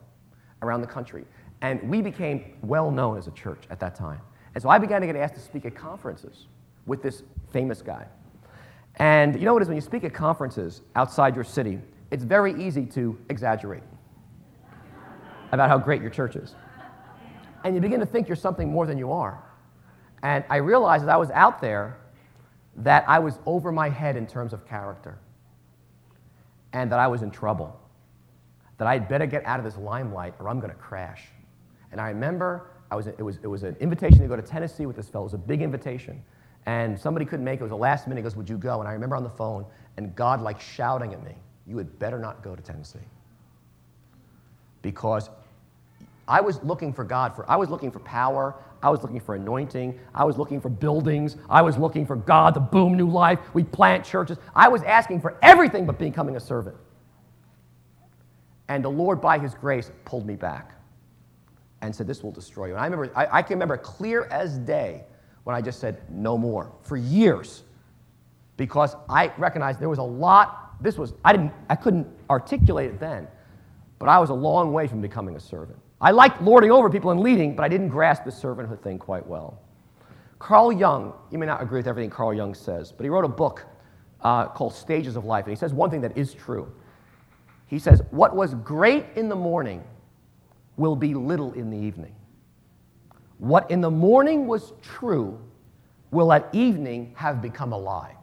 [0.62, 1.24] around the country,
[1.62, 4.20] and we became well known as a church at that time.
[4.55, 6.46] And so I began to get asked to speak at conferences
[6.87, 8.07] with this famous guy.
[9.01, 11.81] And you know what it is when you speak at conferences outside your city,
[12.12, 13.83] it's very easy to exaggerate
[15.51, 16.55] about how great your church is.
[17.64, 19.42] And you begin to think you're something more than you are.
[20.22, 21.98] And I realized as I was out there
[22.79, 25.19] that I was over my head in terms of character
[26.73, 27.79] and that I was in trouble.
[28.79, 31.25] That I'd better get out of this limelight or I'm going to crash.
[31.91, 34.87] And I remember I was, it, was, it was an invitation to go to Tennessee
[34.87, 35.25] with this fellow.
[35.25, 36.23] It was a big invitation
[36.67, 37.61] and somebody couldn't make it.
[37.61, 38.21] It was the last minute.
[38.21, 38.81] He goes, Would you go?
[38.81, 39.64] And I remember on the phone,
[39.97, 41.33] and God like shouting at me,
[41.67, 42.99] You had better not go to Tennessee.
[44.83, 45.31] Because
[46.29, 48.57] I was looking for God for, I was looking for power.
[48.83, 49.99] I was looking for anointing.
[50.14, 51.37] I was looking for buildings.
[51.49, 53.41] I was looking for God to boom new life.
[53.55, 54.38] We plant churches.
[54.55, 56.77] I was asking for everything but becoming a servant.
[58.69, 60.73] And the Lord, by His grace, pulled me back
[61.81, 62.73] and said, This will destroy you.
[62.75, 65.05] And I remember, I, I can remember clear as day
[65.45, 67.64] when I just said no more for years
[68.57, 70.83] because I recognized there was a lot.
[70.83, 73.27] This was, I, didn't, I couldn't articulate it then,
[73.99, 75.79] but I was a long way from becoming a servant.
[76.00, 79.26] I liked lording over people and leading, but I didn't grasp the servanthood thing quite
[79.26, 79.61] well.
[80.38, 83.28] Carl Jung, you may not agree with everything Carl Jung says, but he wrote a
[83.28, 83.66] book
[84.22, 86.72] uh, called Stages of Life, and he says one thing that is true.
[87.66, 89.82] He says, What was great in the morning
[90.76, 92.14] will be little in the evening.
[93.38, 95.38] What in the morning was true
[96.11, 98.14] will at evening have become a lie.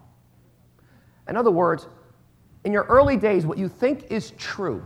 [1.27, 1.87] In other words,
[2.63, 4.83] in your early days, what you think is true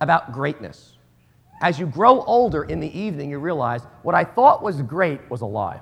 [0.00, 0.98] about greatness,
[1.62, 5.40] as you grow older in the evening, you realize what I thought was great was
[5.40, 5.80] a lie.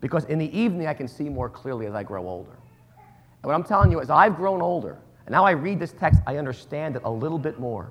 [0.00, 2.52] Because in the evening, I can see more clearly as I grow older.
[2.52, 6.20] And what I'm telling you, is, I've grown older, and now I read this text,
[6.26, 7.90] I understand it a little bit more.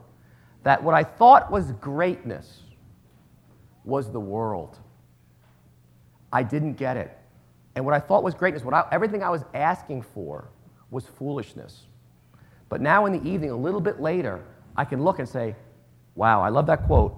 [0.64, 2.62] That what I thought was greatness
[3.84, 4.78] was the world.
[6.32, 7.18] I didn't get it.
[7.76, 10.50] And what I thought was greatness, what I, everything I was asking for
[10.92, 11.86] was foolishness.
[12.70, 14.44] But now in the evening, a little bit later,
[14.76, 15.56] I can look and say,
[16.18, 17.16] wow, I love that quote.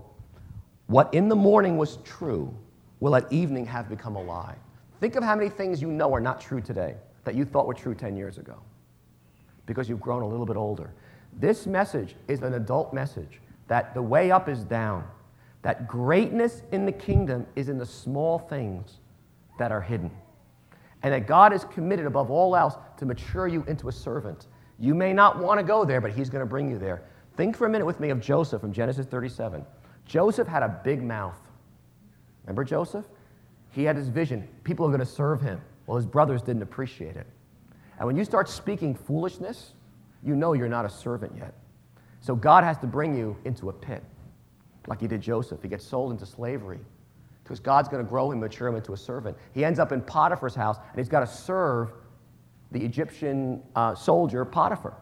[0.88, 2.54] What in the morning was true
[3.00, 4.56] will at evening have become a lie.
[5.00, 7.74] Think of how many things you know are not true today that you thought were
[7.74, 8.60] true 10 years ago
[9.66, 10.92] because you've grown a little bit older.
[11.40, 15.04] This message is an adult message that the way up is down,
[15.62, 18.98] that greatness in the kingdom is in the small things
[19.60, 20.10] that are hidden,
[21.04, 24.48] and that God is committed above all else to mature you into a servant.
[24.80, 27.04] You may not want to go there, but He's going to bring you there.
[27.40, 29.66] Think for a minute with me of Joseph from Genesis 37.
[30.06, 31.40] Joseph had a big mouth.
[32.44, 33.06] Remember Joseph?
[33.72, 34.46] He had his vision.
[34.66, 35.62] People are going to serve him.
[35.88, 37.26] Well, his brothers didn't appreciate it.
[37.98, 39.72] And when you start speaking foolishness,
[40.22, 41.54] you know you're not a servant yet.
[42.20, 44.04] So God has to bring you into a pit,
[44.88, 45.62] like he did Joseph.
[45.62, 46.82] He gets sold into slavery
[47.46, 49.38] because God's going to grow him, mature him into a servant.
[49.54, 51.94] He ends up in Potiphar's house, and he's got to serve
[52.74, 54.98] the Egyptian uh, soldier Potiphar.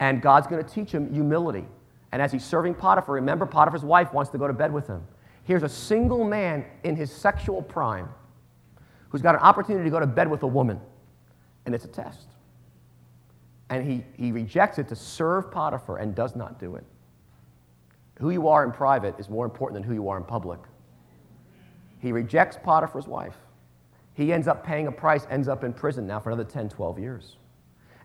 [0.00, 1.66] And God's going to teach him humility.
[2.12, 5.02] And as he's serving Potiphar, remember Potiphar's wife wants to go to bed with him.
[5.44, 8.08] Here's a single man in his sexual prime
[9.08, 10.80] who's got an opportunity to go to bed with a woman,
[11.64, 12.28] and it's a test.
[13.70, 16.84] And he, he rejects it to serve Potiphar and does not do it.
[18.18, 20.60] Who you are in private is more important than who you are in public.
[22.00, 23.36] He rejects Potiphar's wife.
[24.14, 26.98] He ends up paying a price, ends up in prison now for another 10, 12
[26.98, 27.36] years.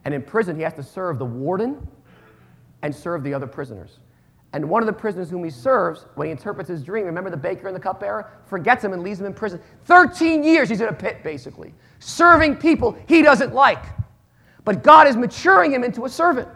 [0.06, 1.88] And in prison, he has to serve the warden
[2.82, 4.00] and serve the other prisoners.
[4.54, 7.38] And one of the prisoners whom he serves, when he interprets his dream, remember the
[7.38, 9.60] baker and the cupbearer, forgets him and leaves him in prison.
[9.86, 13.84] 13 years he's in a pit, basically, serving people he doesn't like.
[14.64, 16.48] But God is maturing him into a servant.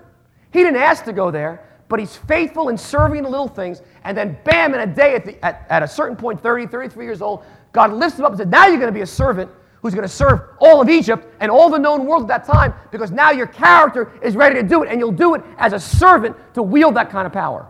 [0.54, 3.82] He didn't ask to go there, but he's faithful in serving the little things.
[4.04, 7.04] And then, bam, in a day, at, the, at, at a certain point, 30, 33
[7.04, 9.50] years old, God lifts him up and said, Now you're going to be a servant
[9.88, 12.74] who's going to serve all of Egypt and all the known world at that time
[12.92, 15.80] because now your character is ready to do it, and you'll do it as a
[15.80, 17.66] servant to wield that kind of power.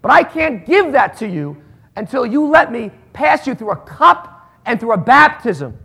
[0.00, 1.62] But I can't give that to you
[1.94, 5.78] until you let me pass you through a cup and through a baptism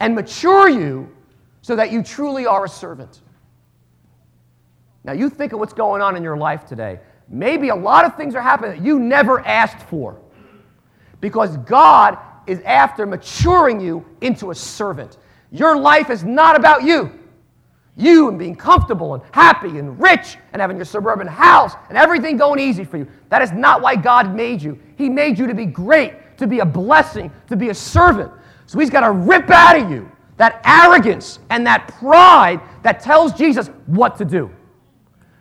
[0.00, 1.08] and mature you
[1.62, 3.20] so that you truly are a servant.
[5.04, 6.98] Now, you think of what's going on in your life today.
[7.28, 10.20] Maybe a lot of things are happening that you never asked for
[11.20, 15.18] because God is after maturing you into a servant.
[15.50, 17.10] Your life is not about you.
[17.96, 22.36] You and being comfortable and happy and rich and having your suburban house and everything
[22.36, 23.06] going easy for you.
[23.28, 24.78] That is not why God made you.
[24.96, 28.32] He made you to be great, to be a blessing, to be a servant.
[28.66, 33.32] So He's got to rip out of you that arrogance and that pride that tells
[33.32, 34.50] Jesus what to do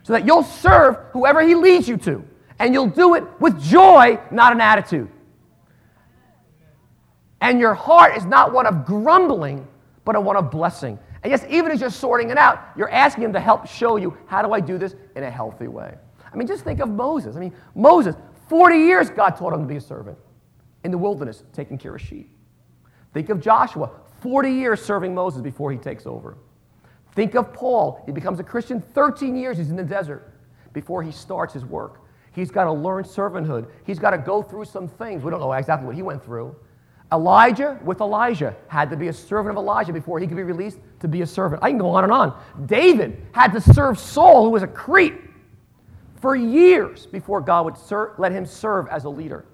[0.03, 2.23] so that you'll serve whoever He leads you to.
[2.59, 5.09] And you'll do it with joy, not an attitude.
[7.43, 9.67] And your heart is not one of grumbling,
[10.05, 10.97] but a one of blessing.
[11.23, 14.17] And yes, even as you're sorting it out, you're asking Him to help show you
[14.27, 15.93] how do I do this in a healthy way.
[16.31, 17.35] I mean, just think of Moses.
[17.35, 18.15] I mean, Moses,
[18.47, 20.17] 40 years God taught him to be a servant
[20.85, 22.33] in the wilderness, taking care of sheep.
[23.13, 26.37] Think of Joshua, 40 years serving Moses before he takes over.
[27.13, 28.01] Think of Paul.
[28.05, 29.57] He becomes a Christian 13 years.
[29.57, 30.33] He's in the desert
[30.71, 31.99] before he starts his work.
[32.31, 33.67] He's got to learn servanthood.
[33.85, 35.23] He's got to go through some things.
[35.23, 36.55] We don't know exactly what he went through.
[37.13, 40.79] Elisha with Elijah had to be a servant of Elijah before he could be released
[40.99, 41.63] to be a servant.
[41.63, 42.41] I can go on and on.
[42.65, 45.13] David had to serve Saul, who was a Crete,
[46.19, 49.45] for years before God would ser- let him serve as a leader.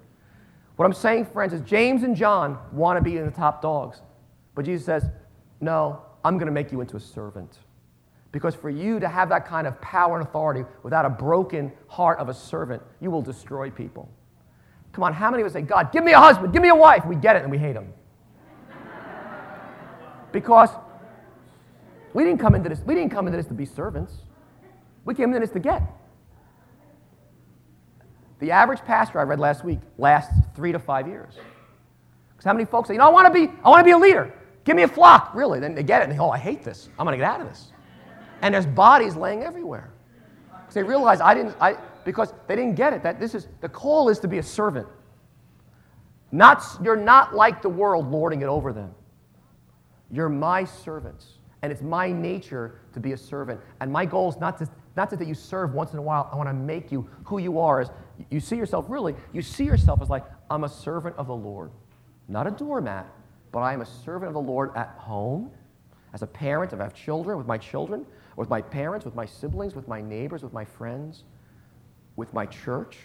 [0.76, 4.00] What I'm saying, friends, is James and John want to be in the top dogs.
[4.54, 5.10] But Jesus says,
[5.60, 7.58] No, I'm going to make you into a servant.
[8.32, 12.18] Because for you to have that kind of power and authority without a broken heart
[12.20, 14.08] of a servant, you will destroy people.
[14.92, 17.04] Come on, how many us say, God, give me a husband, give me a wife?
[17.06, 17.92] We get it and we hate them.
[20.32, 20.70] because
[22.12, 24.14] we didn't come into this, we didn't come into this to be servants.
[25.04, 25.82] We came into this to get.
[28.40, 31.34] The average pastor I read last week lasts three to five years.
[32.30, 33.90] Because how many folks say, you know, I want to be, I want to be
[33.90, 34.32] a leader.
[34.64, 35.34] Give me a flock.
[35.34, 35.60] Really?
[35.60, 36.88] Then they get it and they, go, oh, I hate this.
[36.98, 37.72] I'm going to get out of this.
[38.42, 39.90] And there's bodies laying everywhere.
[40.50, 43.02] Because they realize I didn't, I, because they didn't get it.
[43.02, 44.86] That this is, the call is to be a servant.
[46.32, 48.94] Not, you're not like the world lording it over them.
[50.10, 51.26] You're my servants.
[51.62, 53.60] And it's my nature to be a servant.
[53.80, 56.28] And my goal is not to, not that you serve once in a while.
[56.32, 57.80] I want to make you who you are.
[57.80, 57.90] As
[58.30, 61.70] you see yourself really, you see yourself as like, I'm a servant of the Lord.
[62.28, 63.06] Not a doormat,
[63.52, 65.50] but I am a servant of the Lord at home,
[66.12, 69.26] as a parent, if I have children, with my children, with my parents, with my
[69.26, 71.24] siblings, with my neighbors, with my friends,
[72.20, 72.98] with my church,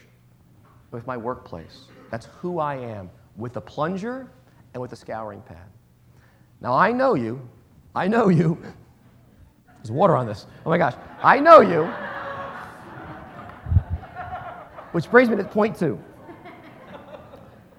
[0.92, 1.86] with my workplace.
[2.12, 4.30] That's who I am, with a plunger
[4.74, 5.70] and with a scouring pad.
[6.60, 7.40] Now, I know you.
[7.96, 8.62] I know you.
[9.78, 10.48] There's water on this.
[10.66, 10.96] Oh my gosh.
[11.24, 11.86] I know you.
[14.92, 15.98] Which brings me to point two.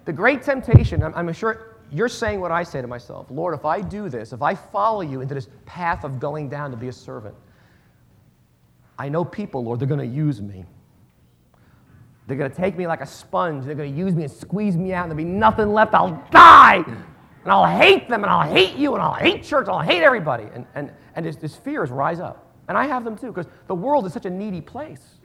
[0.05, 3.79] the great temptation, I'm, sure you're saying what I say to myself Lord, if I
[3.79, 6.93] do this, if I follow you into this path of going down to be a
[6.93, 7.35] servant,
[8.97, 10.65] I know people, Lord, they're going to use me.
[12.27, 13.65] They're going to take me like a sponge.
[13.65, 15.93] They're going to use me and squeeze me out, and there'll be nothing left.
[15.93, 16.83] I'll die.
[16.85, 20.03] And I'll hate them, and I'll hate you, and I'll hate church, and I'll hate
[20.03, 20.45] everybody.
[20.53, 22.53] And, and, and this fears rise up.
[22.67, 25.15] And I have them too, because the world is such a needy place.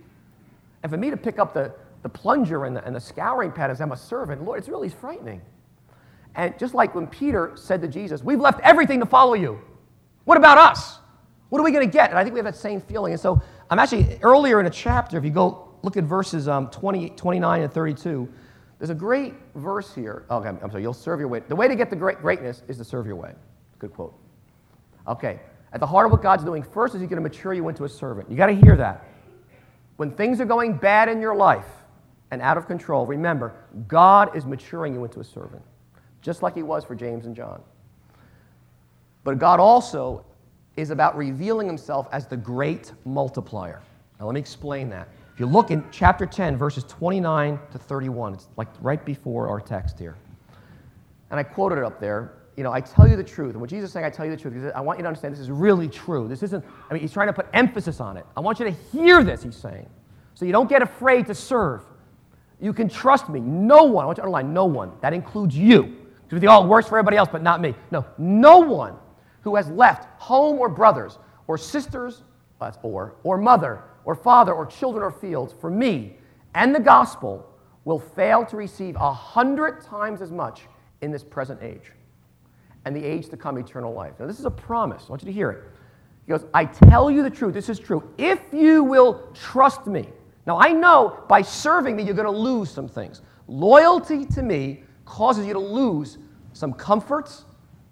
[0.85, 3.71] And for me to pick up the, the plunger and the, and the scouring pad
[3.71, 5.43] as I'm a servant, Lord, it's really frightening.
[6.37, 9.61] And just like when Peter said to Jesus, We've left everything to follow you.
[10.25, 10.99] What about us?
[11.49, 12.11] What are we going to get?
[12.11, 13.13] And I think we have that same feeling.
[13.13, 16.69] And so I'm actually earlier in a chapter, if you go look at verses um,
[16.69, 18.29] 20, 29 and 32,
[18.79, 20.25] there's a great verse here.
[20.31, 21.41] Okay, I'm sorry, you'll serve your way.
[21.47, 23.33] The way to get the great greatness is to serve your way.
[23.79, 24.15] Good quote.
[25.07, 25.41] Okay,
[25.73, 27.85] at the heart of what God's doing first is He's going to mature you into
[27.85, 28.31] a servant.
[28.31, 29.05] You got to hear that.
[29.97, 31.69] When things are going bad in your life
[32.31, 33.55] and out of control, remember,
[33.89, 35.63] God is maturing you into a servant,
[36.21, 37.63] just like He was for James and John.
[39.25, 40.25] But God also
[40.77, 43.81] is about revealing Himself as the great multiplier.
[44.19, 45.09] Now, let me explain that.
[45.43, 49.99] You look in chapter 10, verses 29 to 31, it's like right before our text
[49.99, 50.15] here.
[51.33, 52.35] And I quoted it up there.
[52.57, 53.51] You know, I tell you the truth.
[53.51, 55.35] And what Jesus is saying, I tell you the truth, I want you to understand
[55.35, 56.29] this is really true.
[56.29, 58.25] This isn't, I mean, he's trying to put emphasis on it.
[58.37, 59.89] I want you to hear this, he's saying.
[60.35, 61.83] So you don't get afraid to serve.
[62.61, 63.41] You can trust me.
[63.41, 64.93] No one, I want you to underline, no one.
[65.01, 65.83] That includes you.
[65.83, 67.75] Because we think, oh, it works for everybody else, but not me.
[67.91, 68.95] No, no one
[69.41, 72.23] who has left home or brothers or sisters
[72.85, 76.17] or, or mother or father or children or fields for me
[76.55, 77.49] and the gospel
[77.85, 80.63] will fail to receive a hundred times as much
[81.01, 81.93] in this present age
[82.85, 84.15] and the age to come eternal life.
[84.19, 85.05] Now, this is a promise.
[85.07, 85.65] I want you to hear it.
[86.27, 87.55] He goes, I tell you the truth.
[87.55, 88.09] This is true.
[88.19, 90.09] If you will trust me.
[90.47, 93.23] Now, I know by serving me, you're going to lose some things.
[93.49, 96.19] Loyalty to me causes you to lose
[96.53, 97.45] some comforts,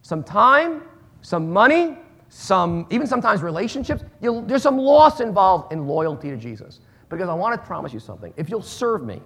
[0.02, 0.82] some time,
[1.22, 1.98] some money,
[2.30, 4.02] some, even sometimes relationships.
[4.20, 6.80] There's some loss involved in loyalty to Jesus.
[7.10, 8.32] Because I want to promise you something.
[8.36, 9.20] If you'll serve me,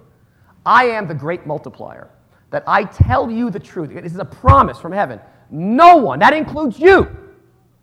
[0.65, 2.09] I am the great multiplier.
[2.49, 3.91] That I tell you the truth.
[3.93, 5.19] This is a promise from heaven.
[5.51, 7.15] No one, that includes you.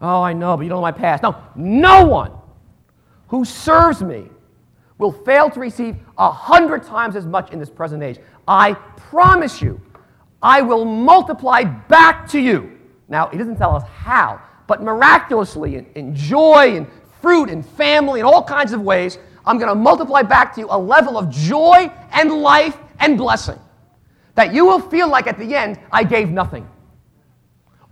[0.01, 1.23] Oh, I know, but you don't know my past.
[1.23, 2.33] No, no one
[3.29, 4.25] who serves me
[4.99, 8.19] will fail to receive a hundred times as much in this present age.
[8.49, 9.81] I promise you,
[10.43, 12.79] I will multiply back to you.
[13.09, 16.87] Now, he doesn't tell us how, but miraculously, in, in joy and
[17.21, 20.69] fruit and family and all kinds of ways, I'm going to multiply back to you
[20.71, 23.59] a level of joy and life and blessing
[24.35, 26.69] that you will feel like at the end, I gave nothing.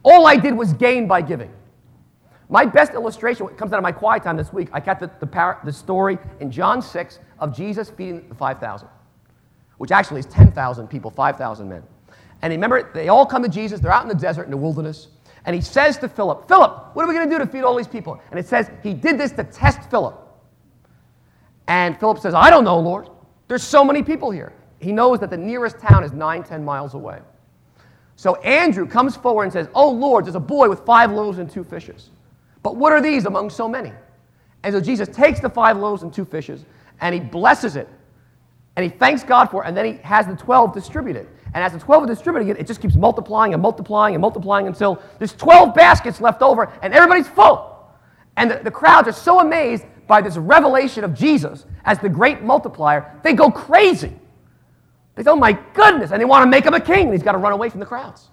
[0.03, 1.53] All I did was gain by giving.
[2.49, 4.69] My best illustration comes out of my quiet time this week.
[4.73, 8.89] I got the, the, par- the story in John 6 of Jesus feeding the 5,000,
[9.79, 11.83] which actually is 10,000 people, 5,000 men.
[12.43, 13.81] And remember, they all come to Jesus.
[13.81, 15.09] They're out in the desert, in the wilderness.
[15.45, 17.77] And he says to Philip, Philip, what are we going to do to feed all
[17.77, 18.21] these people?
[18.31, 20.19] And it says he did this to test Philip.
[21.67, 23.09] And Philip says, I don't know, Lord.
[23.49, 24.53] There's so many people here.
[24.81, 27.21] He knows that the nearest town is nine, ten miles away.
[28.17, 31.51] So Andrew comes forward and says, Oh, Lord, there's a boy with five loaves and
[31.51, 32.11] two fishes.
[32.63, 33.93] But what are these among so many?
[34.63, 36.65] And so Jesus takes the five loaves and two fishes
[37.01, 37.89] and he blesses it.
[38.77, 39.69] And he thanks God for it.
[39.69, 41.29] And then he has the 12 distributed.
[41.55, 44.67] And as the 12 are distributing it, it just keeps multiplying and multiplying and multiplying
[44.67, 47.71] until there's 12 baskets left over and everybody's full.
[48.37, 52.43] And the, the crowds are so amazed by this revelation of Jesus as the great
[52.43, 54.13] multiplier, they go crazy.
[55.15, 57.23] They say, oh my goodness, and they want to make him a king, and he's
[57.23, 58.29] got to run away from the crowds.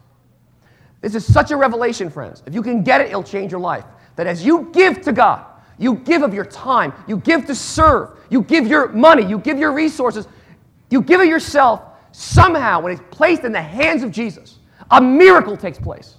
[1.02, 2.42] This is such a revelation, friends.
[2.46, 3.86] If you can get it, it'll change your life.
[4.16, 5.46] That as you give to God,
[5.78, 9.60] you give of your time, you give to serve, you give your money, you give
[9.60, 10.28] your resources,
[10.90, 11.82] you give of yourself,
[12.18, 14.58] somehow, when it's placed in the hands of Jesus,
[14.90, 16.16] a miracle takes place.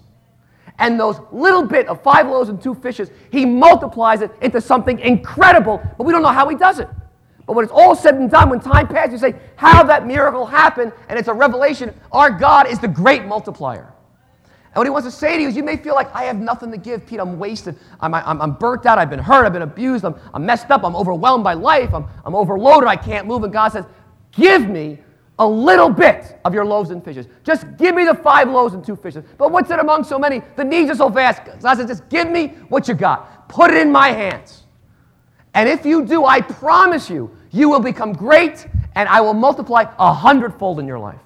[0.79, 5.01] And those little bit of five loaves and two fishes, he multiplies it into something
[5.01, 6.89] incredible, but we don't know how he does it.
[7.47, 10.47] But when it's all said and done, when time passes, you say, How that miracle
[10.47, 11.93] happened, and it's a revelation.
[12.12, 13.93] Our God is the great multiplier.
[14.66, 16.37] And what he wants to say to you is, you may feel like, I have
[16.37, 17.18] nothing to give, Pete.
[17.18, 17.77] I'm wasted.
[18.01, 18.99] I'm, I'm, I'm burnt out.
[18.99, 19.47] I've been hurt.
[19.47, 20.05] I've been abused.
[20.05, 20.85] I'm, I'm messed up.
[20.85, 21.93] I'm overwhelmed by life.
[21.93, 22.87] I'm, I'm overloaded.
[22.87, 23.43] I can't move.
[23.43, 23.87] And God says,
[24.31, 24.99] Give me
[25.39, 27.26] a little bit of your loaves and fishes.
[27.45, 29.24] Just give me the five loaves and two fishes.
[29.36, 30.43] But what's it among so many?
[30.57, 31.43] The needs are so vast.
[31.61, 33.49] God says, just give me what you got.
[33.49, 34.64] Put it in my hands.
[35.55, 39.84] And if you do, I promise you, you will become great and I will multiply
[39.99, 41.20] a hundredfold in your life.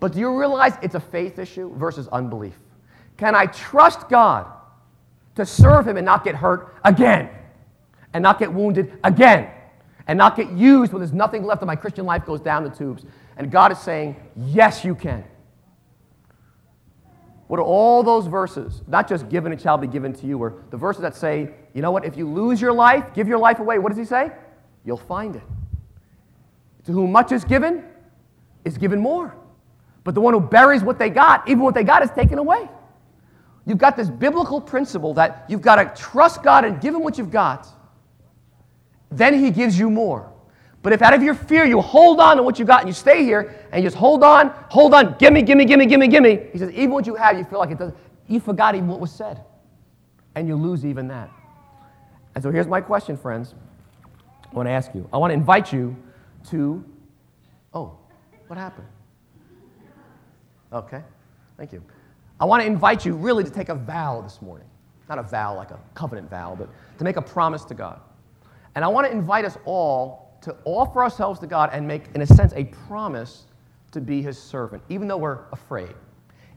[0.00, 2.54] But do you realize it's a faith issue versus unbelief?
[3.16, 4.46] Can I trust God
[5.34, 7.30] to serve Him and not get hurt again?
[8.14, 9.50] And not get wounded again?
[10.08, 12.70] and not get used when there's nothing left of my Christian life goes down the
[12.70, 13.04] tubes.
[13.38, 15.24] And God is saying, Yes, you can.
[17.46, 18.82] What are all those verses?
[18.86, 21.80] Not just given it shall be given to you, or the verses that say, you
[21.80, 23.78] know what, if you lose your life, give your life away.
[23.78, 24.30] What does he say?
[24.84, 25.42] You'll find it.
[26.84, 27.84] To whom much is given,
[28.66, 29.34] is given more.
[30.04, 32.68] But the one who buries what they got, even what they got is taken away.
[33.64, 37.16] You've got this biblical principle that you've got to trust God and give him what
[37.16, 37.66] you've got.
[39.10, 40.30] Then he gives you more.
[40.88, 42.94] But if out of your fear you hold on to what you got and you
[42.94, 46.56] stay here and you just hold on, hold on, gimme, gimme, gimme, gimme, gimme, he
[46.56, 47.94] says, even what you have, you feel like it doesn't,
[48.26, 49.44] you forgot even what was said.
[50.34, 51.28] And you lose even that.
[52.34, 53.54] And so here's my question, friends.
[54.50, 55.06] I want to ask you.
[55.12, 55.94] I want to invite you
[56.48, 56.82] to,
[57.74, 57.98] oh,
[58.46, 58.88] what happened?
[60.72, 61.02] Okay,
[61.58, 61.82] thank you.
[62.40, 64.68] I want to invite you really to take a vow this morning.
[65.06, 68.00] Not a vow like a covenant vow, but to make a promise to God.
[68.74, 72.22] And I want to invite us all to offer ourselves to God and make, in
[72.22, 73.44] a sense, a promise
[73.92, 75.94] to be His servant, even though we're afraid,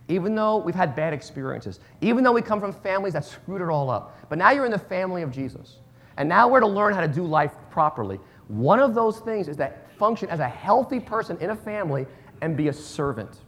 [0.07, 3.69] even though we've had bad experiences, even though we come from families that screwed it
[3.69, 4.17] all up.
[4.29, 5.77] But now you're in the family of Jesus.
[6.17, 8.19] And now we're to learn how to do life properly.
[8.47, 12.05] One of those things is that function as a healthy person in a family
[12.41, 13.39] and be a servant.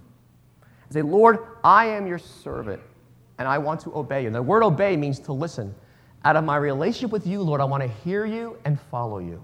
[0.90, 2.82] Say, Lord, I am your servant
[3.40, 4.28] and I want to obey you.
[4.28, 5.74] And the word obey means to listen.
[6.24, 9.44] Out of my relationship with you, Lord, I want to hear you and follow you.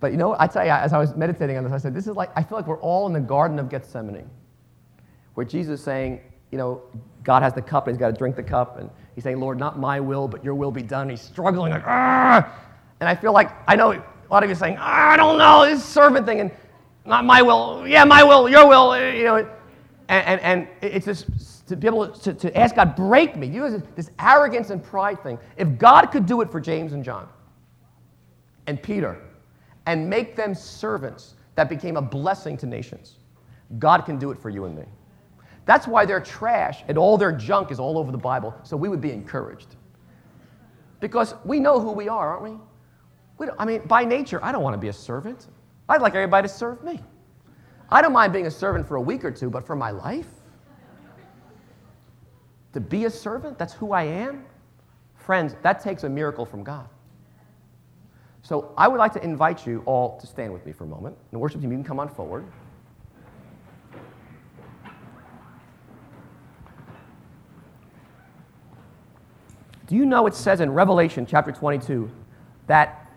[0.00, 2.06] But you know, I tell you, as I was meditating on this, I said, this
[2.06, 4.28] is like, I feel like we're all in the Garden of Gethsemane,
[5.34, 6.20] where Jesus is saying,
[6.50, 6.82] you know,
[7.24, 8.78] God has the cup and he's got to drink the cup.
[8.78, 11.08] And he's saying, Lord, not my will, but your will be done.
[11.08, 12.54] He's struggling, like, ah.
[13.00, 15.84] And I feel like, I know a lot of you saying, I don't know, this
[15.84, 16.50] servant thing, and
[17.04, 17.86] not my will.
[17.86, 19.36] Yeah, my will, your will, eh, you know.
[20.08, 23.46] And, and, and it's just to be able to, to ask God, break me.
[23.46, 25.38] You know, this arrogance and pride thing.
[25.56, 27.28] If God could do it for James and John
[28.66, 29.20] and Peter,
[29.88, 33.16] and make them servants that became a blessing to nations.
[33.78, 34.84] God can do it for you and me.
[35.64, 38.90] That's why their trash and all their junk is all over the Bible, so we
[38.90, 39.76] would be encouraged.
[41.00, 42.58] Because we know who we are, aren't we?
[43.38, 45.46] we I mean, by nature, I don't want to be a servant.
[45.88, 47.00] I'd like everybody to serve me.
[47.88, 50.28] I don't mind being a servant for a week or two, but for my life?
[52.74, 54.44] To be a servant, that's who I am?
[55.14, 56.90] Friends, that takes a miracle from God.
[58.48, 61.14] So I would like to invite you all to stand with me for a moment.
[61.32, 62.46] The worship team, you can come on forward.
[69.86, 72.10] Do you know it says in Revelation chapter 22
[72.68, 73.12] that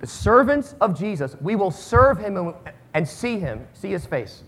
[0.00, 2.52] the servants of Jesus, we will serve him
[2.94, 4.42] and see him, see his face.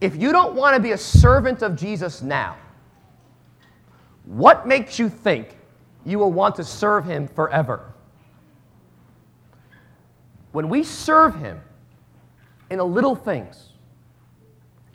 [0.00, 2.56] If you don't want to be a servant of Jesus now,
[4.24, 5.58] what makes you think
[6.04, 7.92] you will want to serve him forever.
[10.52, 11.60] When we serve him
[12.70, 13.70] in the little things,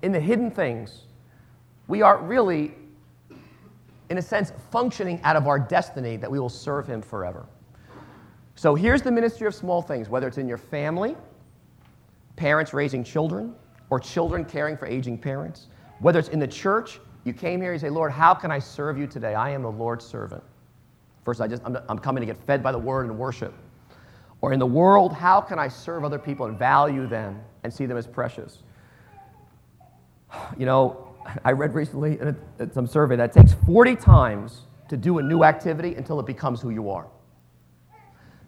[0.01, 1.01] in the hidden things,
[1.87, 2.73] we are really,
[4.09, 7.45] in a sense, functioning out of our destiny that we will serve him forever.
[8.55, 11.15] So here's the ministry of small things, whether it's in your family,
[12.35, 13.55] parents raising children,
[13.89, 15.67] or children caring for aging parents,
[15.99, 18.97] whether it's in the church, you came here, you say, Lord, how can I serve
[18.97, 19.35] you today?
[19.35, 20.43] I am the Lord's servant.
[21.29, 23.53] First, I just, I'm, I'm coming to get fed by the word and worship.
[24.41, 27.85] Or in the world, how can I serve other people and value them and see
[27.85, 28.63] them as precious?
[30.57, 31.13] You know,
[31.45, 35.19] I read recently in, a, in some survey that it takes 40 times to do
[35.19, 37.05] a new activity until it becomes who you are.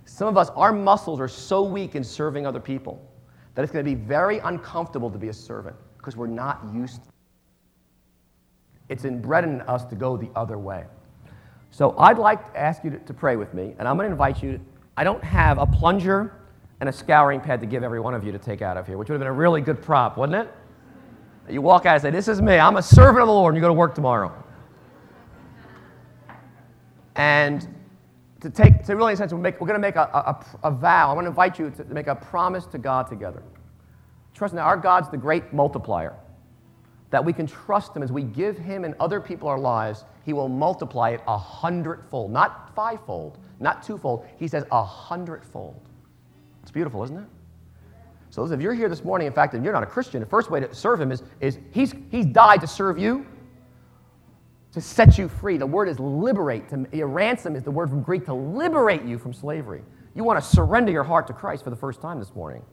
[0.06, 3.08] Some of us, our muscles are so weak in serving other people
[3.54, 7.04] that it's going to be very uncomfortable to be a servant because we're not used.
[7.04, 7.10] to
[8.90, 10.86] It's inbred in us to go the other way.
[11.72, 14.12] So I'd like to ask you to, to pray with me, and I'm going to
[14.12, 14.60] invite you.
[14.98, 16.34] I don't have a plunger
[16.82, 18.98] and a scouring pad to give every one of you to take out of here,
[18.98, 20.54] which would have been a really good prop, wouldn't it?
[21.50, 22.60] You walk out and say, This is me.
[22.60, 24.32] I'm a servant of the Lord, and you go to work tomorrow.
[27.16, 27.68] And
[28.42, 31.12] to take, to really, sense, we're, we're going to make a, a, a vow.
[31.12, 33.44] I want to invite you to make a promise to God together.
[34.34, 36.16] Trust that our God's the great multiplier
[37.12, 40.34] that we can trust Him as we give Him and other people our lives, He
[40.34, 44.26] will multiply it a hundredfold, not fivefold, not twofold.
[44.38, 45.80] He says a hundredfold.
[46.64, 47.28] It's beautiful, isn't it?
[48.30, 50.50] So if you're here this morning, in fact, and you're not a Christian, the first
[50.50, 53.26] way to serve Him is, is he's, he's died to serve you,
[54.72, 55.58] to set you free.
[55.58, 56.70] The word is liberate.
[56.70, 59.84] To, ransom is the word from Greek to liberate you from slavery.
[60.16, 62.64] You want to surrender your heart to Christ for the first time this morning.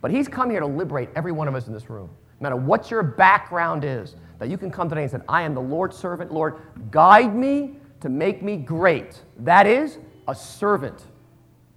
[0.00, 2.08] But He's come here to liberate every one of us in this room
[2.42, 5.60] matter what your background is, that you can come today and say, I am the
[5.60, 6.32] Lord's servant.
[6.32, 9.22] Lord, guide me to make me great.
[9.38, 11.04] That is a servant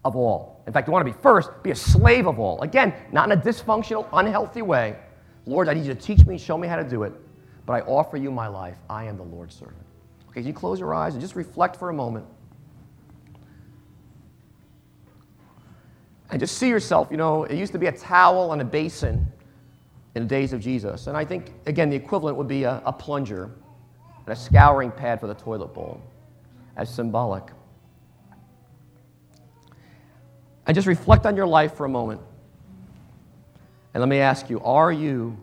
[0.03, 0.63] of all.
[0.67, 2.61] In fact, you want to be first, be a slave of all.
[2.61, 4.97] Again, not in a dysfunctional, unhealthy way.
[5.45, 7.13] Lord, I need you to teach me, show me how to do it,
[7.65, 8.77] but I offer you my life.
[8.89, 9.85] I am the Lord's servant.
[10.29, 12.25] Okay, you close your eyes and just reflect for a moment.
[16.31, 19.31] And just see yourself, you know, it used to be a towel and a basin
[20.15, 21.07] in the days of Jesus.
[21.07, 23.51] And I think, again, the equivalent would be a, a plunger
[24.25, 26.01] and a scouring pad for the toilet bowl
[26.77, 27.43] as symbolic.
[30.65, 32.21] And just reflect on your life for a moment.
[33.93, 35.37] And let me ask you are you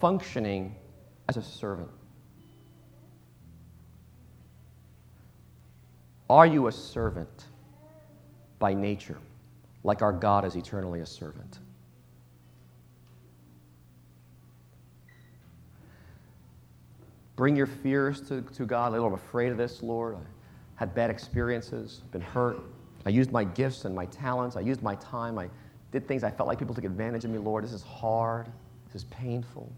[0.00, 0.74] functioning
[1.28, 1.88] as a servant?
[6.28, 7.46] Are you a servant
[8.58, 9.18] by nature,
[9.84, 11.58] like our God is eternally a servant?
[17.42, 18.92] Bring your fears to, to God.
[18.92, 20.14] Lord, I'm afraid of this, Lord.
[20.14, 20.20] I
[20.76, 22.60] had bad experiences, I've been hurt.
[23.04, 24.54] I used my gifts and my talents.
[24.54, 25.40] I used my time.
[25.40, 25.48] I
[25.90, 27.64] did things I felt like people took advantage of me, Lord.
[27.64, 28.46] This is hard.
[28.86, 29.72] This is painful.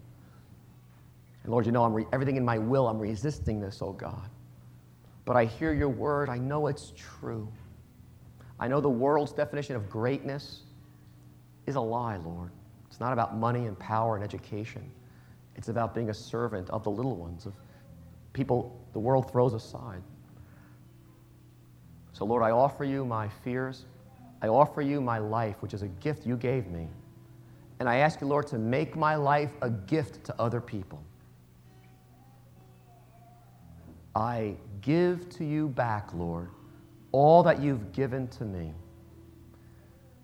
[1.41, 4.29] And Lord, you know, I'm re- everything in my will, I'm resisting this, oh God.
[5.25, 6.29] But I hear your word.
[6.29, 7.51] I know it's true.
[8.59, 10.61] I know the world's definition of greatness
[11.65, 12.51] is a lie, Lord.
[12.85, 14.87] It's not about money and power and education.
[15.55, 17.53] It's about being a servant of the little ones, of
[18.33, 20.01] people the world throws aside.
[22.13, 23.85] So, Lord, I offer you my fears.
[24.41, 26.87] I offer you my life, which is a gift you gave me.
[27.79, 31.01] And I ask you, Lord, to make my life a gift to other people.
[34.15, 36.49] I give to you back, Lord,
[37.11, 38.73] all that you've given to me.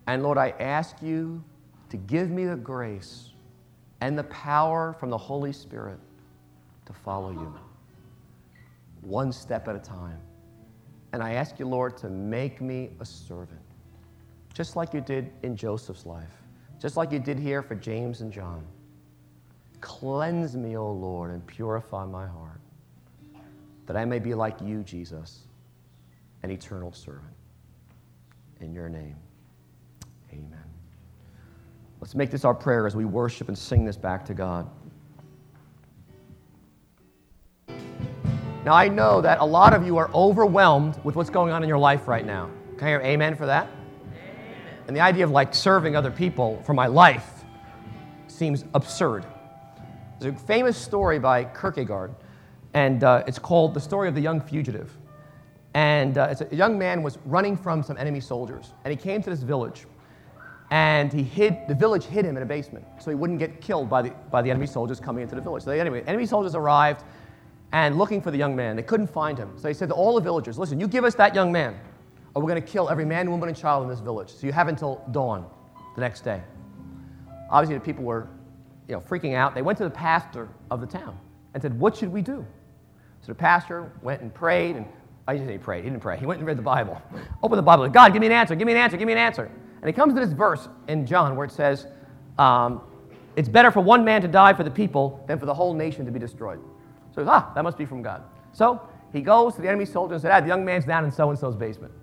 [0.07, 1.43] And Lord, I ask you
[1.89, 3.30] to give me the grace
[4.01, 5.99] and the power from the Holy Spirit
[6.85, 7.55] to follow you,
[9.01, 10.19] one step at a time.
[11.13, 13.61] And I ask you, Lord, to make me a servant,
[14.53, 16.41] just like you did in Joseph's life,
[16.79, 18.65] just like you did here for James and John.
[19.81, 22.61] Cleanse me, O Lord, and purify my heart,
[23.85, 25.41] that I may be like you, Jesus,
[26.43, 27.25] an eternal servant.
[28.61, 29.15] In your name,
[30.31, 30.60] amen.
[32.01, 34.67] Let's make this our prayer as we worship and sing this back to God.
[38.65, 41.69] Now, I know that a lot of you are overwhelmed with what's going on in
[41.69, 42.49] your life right now.
[42.77, 43.67] Can I hear amen for that?
[43.67, 44.55] Amen.
[44.87, 47.43] And the idea of like serving other people for my life
[48.27, 49.23] seems absurd.
[50.19, 52.15] There's a famous story by Kierkegaard,
[52.73, 54.91] and uh, it's called The Story of the Young Fugitive.
[55.75, 59.29] And uh, a young man was running from some enemy soldiers, and he came to
[59.29, 59.85] this village
[60.71, 63.89] and he hid, the village hid him in a basement so he wouldn't get killed
[63.89, 65.63] by the, by the enemy soldiers coming into the village.
[65.63, 67.03] So they, anyway, enemy soldiers arrived
[67.73, 68.77] and looking for the young man.
[68.77, 69.51] They couldn't find him.
[69.57, 71.77] So they said to all the villagers, listen, you give us that young man,
[72.33, 74.29] or we're going to kill every man, woman, and child in this village.
[74.29, 75.45] So you have until dawn
[75.95, 76.41] the next day.
[77.49, 78.29] Obviously, the people were
[78.87, 79.53] you know, freaking out.
[79.53, 81.17] They went to the pastor of the town
[81.53, 82.45] and said, what should we do?
[83.19, 84.85] So the pastor went and prayed, and
[85.27, 86.17] I didn't say he prayed, he didn't pray.
[86.17, 87.01] He went and read the Bible.
[87.43, 87.89] Open the Bible.
[87.89, 89.51] God, give me an answer, give me an answer, give me an answer.
[89.81, 91.87] And it comes to this verse in John where it says,
[92.37, 92.81] um,
[93.35, 96.05] It's better for one man to die for the people than for the whole nation
[96.05, 96.59] to be destroyed.
[97.13, 98.23] So Ah, that must be from God.
[98.53, 101.11] So he goes to the enemy soldier and said, Ah, the young man's down in
[101.11, 101.93] so and so's basement.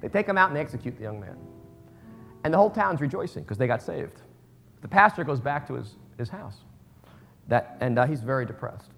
[0.00, 1.36] They take him out and they execute the young man.
[2.44, 4.22] And the whole town's rejoicing because they got saved.
[4.82, 6.58] The pastor goes back to his, his house.
[7.48, 8.90] That, and uh, he's very depressed.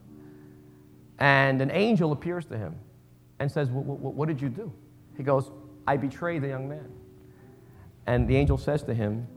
[1.18, 2.74] And an angel appears to him
[3.38, 4.72] and says, What did you do?
[5.16, 5.50] He goes,
[5.86, 6.88] I betrayed the young man.
[8.10, 9.28] And the angel says to him,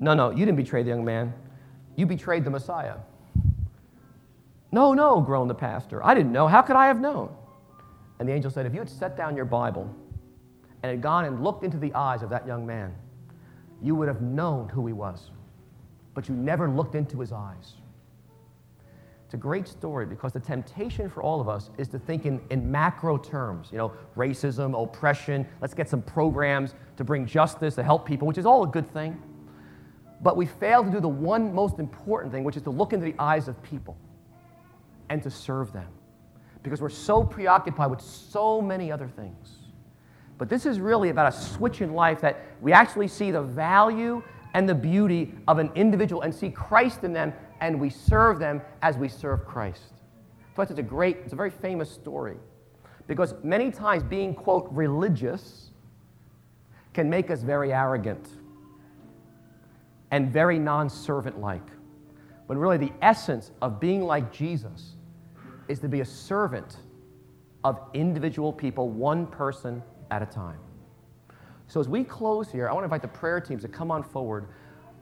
[0.00, 1.32] No, no, you didn't betray the young man.
[1.94, 2.96] You betrayed the Messiah.
[4.72, 6.04] No, no, groaned the pastor.
[6.04, 6.48] I didn't know.
[6.48, 7.32] How could I have known?
[8.18, 9.88] And the angel said, If you had set down your Bible
[10.82, 12.92] and had gone and looked into the eyes of that young man,
[13.80, 15.30] you would have known who he was.
[16.12, 17.74] But you never looked into his eyes.
[19.32, 22.38] It's a great story because the temptation for all of us is to think in,
[22.50, 27.82] in macro terms, you know, racism, oppression, let's get some programs to bring justice, to
[27.82, 29.18] help people, which is all a good thing.
[30.20, 33.06] But we fail to do the one most important thing, which is to look into
[33.06, 33.96] the eyes of people
[35.08, 35.88] and to serve them
[36.62, 39.60] because we're so preoccupied with so many other things.
[40.36, 44.22] But this is really about a switch in life that we actually see the value
[44.52, 47.32] and the beauty of an individual and see Christ in them
[47.62, 49.94] and we serve them as we serve Christ.
[50.56, 52.36] So it's a great, it's a very famous story.
[53.06, 55.70] Because many times being, quote, religious
[56.92, 58.28] can make us very arrogant
[60.10, 61.66] and very non servant like.
[62.46, 64.96] When really the essence of being like Jesus
[65.68, 66.78] is to be a servant
[67.62, 70.58] of individual people, one person at a time.
[71.68, 74.02] So as we close here, I want to invite the prayer teams to come on
[74.02, 74.48] forward.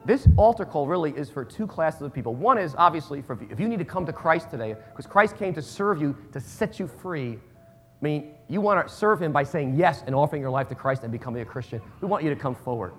[0.04, 2.34] This altar call really is for two classes of people.
[2.34, 5.52] One is obviously for if you need to come to Christ today, because Christ came
[5.54, 7.32] to serve you, to set you free.
[7.32, 10.74] I mean, you want to serve him by saying yes and offering your life to
[10.74, 11.82] Christ and becoming a Christian.
[12.00, 12.94] We want you to come forward.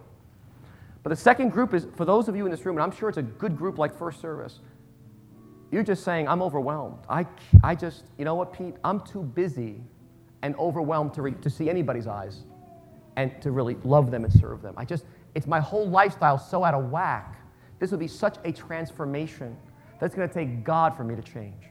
[1.01, 3.09] But the second group is for those of you in this room, and I'm sure
[3.09, 4.59] it's a good group like First Service.
[5.71, 6.99] You're just saying, I'm overwhelmed.
[7.09, 7.25] I,
[7.63, 8.75] I just, you know what, Pete?
[8.83, 9.81] I'm too busy
[10.43, 12.43] and overwhelmed to, re- to see anybody's eyes
[13.15, 14.75] and to really love them and serve them.
[14.77, 15.05] I just,
[15.35, 17.37] it's my whole lifestyle so out of whack.
[17.79, 19.57] This would be such a transformation
[19.99, 21.63] that's going to take God for me to change.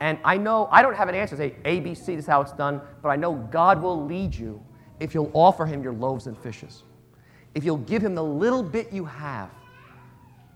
[0.00, 1.36] And I know I don't have an answer.
[1.36, 2.14] Say A, B, C.
[2.16, 2.80] This is how it's done.
[3.02, 4.62] But I know God will lead you
[5.00, 6.82] if you'll offer Him your loaves and fishes.
[7.54, 9.50] If you'll give Him the little bit you have,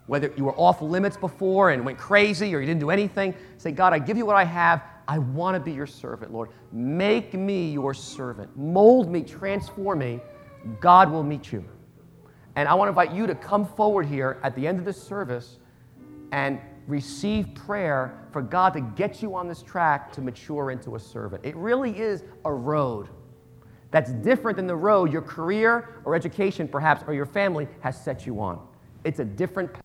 [0.06, 3.70] whether you were off limits before and went crazy or you didn't do anything, say,
[3.70, 4.82] God, I give you what I have.
[5.08, 6.50] I want to be your servant, Lord.
[6.72, 8.56] Make me your servant.
[8.56, 10.20] Mold me, transform me.
[10.80, 11.64] God will meet you.
[12.60, 15.02] And I want to invite you to come forward here at the end of this
[15.02, 15.56] service
[16.30, 21.00] and receive prayer for God to get you on this track to mature into a
[21.00, 21.42] servant.
[21.42, 23.08] It really is a road
[23.90, 28.26] that's different than the road your career or education, perhaps, or your family has set
[28.26, 28.60] you on.
[29.04, 29.82] It's a different path.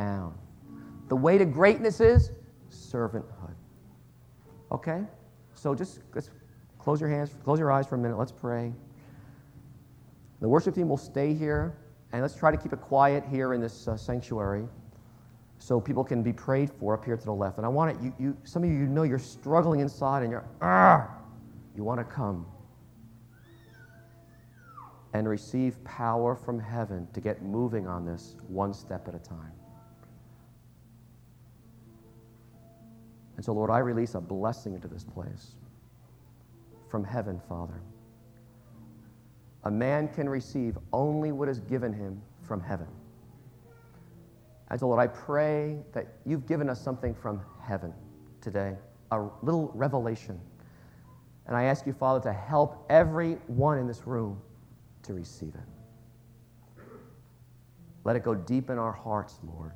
[0.00, 0.34] Down.
[1.08, 2.30] The way to greatness is
[2.70, 3.54] servanthood.
[4.72, 5.02] Okay?
[5.54, 6.30] So just let's
[6.78, 8.16] close your hands, close your eyes for a minute.
[8.16, 8.72] Let's pray.
[10.40, 11.76] The worship team will stay here,
[12.12, 14.66] and let's try to keep it quiet here in this uh, sanctuary
[15.58, 17.58] so people can be prayed for up here to the left.
[17.58, 20.30] And I want it, you, you, some of you, you know you're struggling inside and
[20.30, 21.10] you're, Argh!
[21.76, 22.46] you want to come
[25.12, 29.52] and receive power from heaven to get moving on this one step at a time.
[33.40, 35.54] And so, Lord, I release a blessing into this place
[36.90, 37.80] from heaven, Father.
[39.64, 42.88] A man can receive only what is given him from heaven.
[44.68, 47.94] And so, Lord, I pray that you've given us something from heaven
[48.42, 48.76] today,
[49.10, 50.38] a little revelation.
[51.46, 54.38] And I ask you, Father, to help everyone in this room
[55.04, 56.84] to receive it.
[58.04, 59.72] Let it go deep in our hearts, Lord.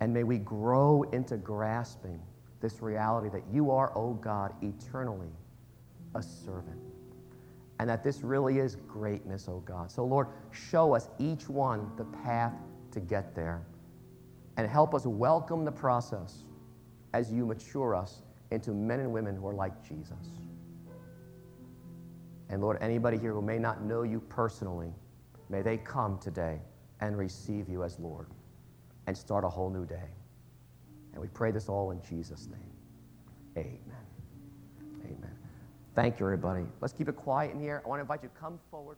[0.00, 2.20] And may we grow into grasping
[2.60, 5.32] this reality that you are, oh God, eternally
[6.14, 6.78] a servant.
[7.78, 9.90] And that this really is greatness, oh God.
[9.90, 12.54] So, Lord, show us each one the path
[12.92, 13.62] to get there.
[14.56, 16.44] And help us welcome the process
[17.14, 20.28] as you mature us into men and women who are like Jesus.
[22.50, 24.92] And Lord, anybody here who may not know you personally,
[25.48, 26.60] may they come today
[27.00, 28.26] and receive you as Lord
[29.06, 30.10] and start a whole new day.
[31.12, 32.70] And we pray this all in Jesus' name.
[33.56, 34.06] Amen.
[35.04, 35.36] Amen.
[35.94, 36.64] Thank you, everybody.
[36.80, 37.82] Let's keep it quiet in here.
[37.84, 38.96] I want to invite you to come forward.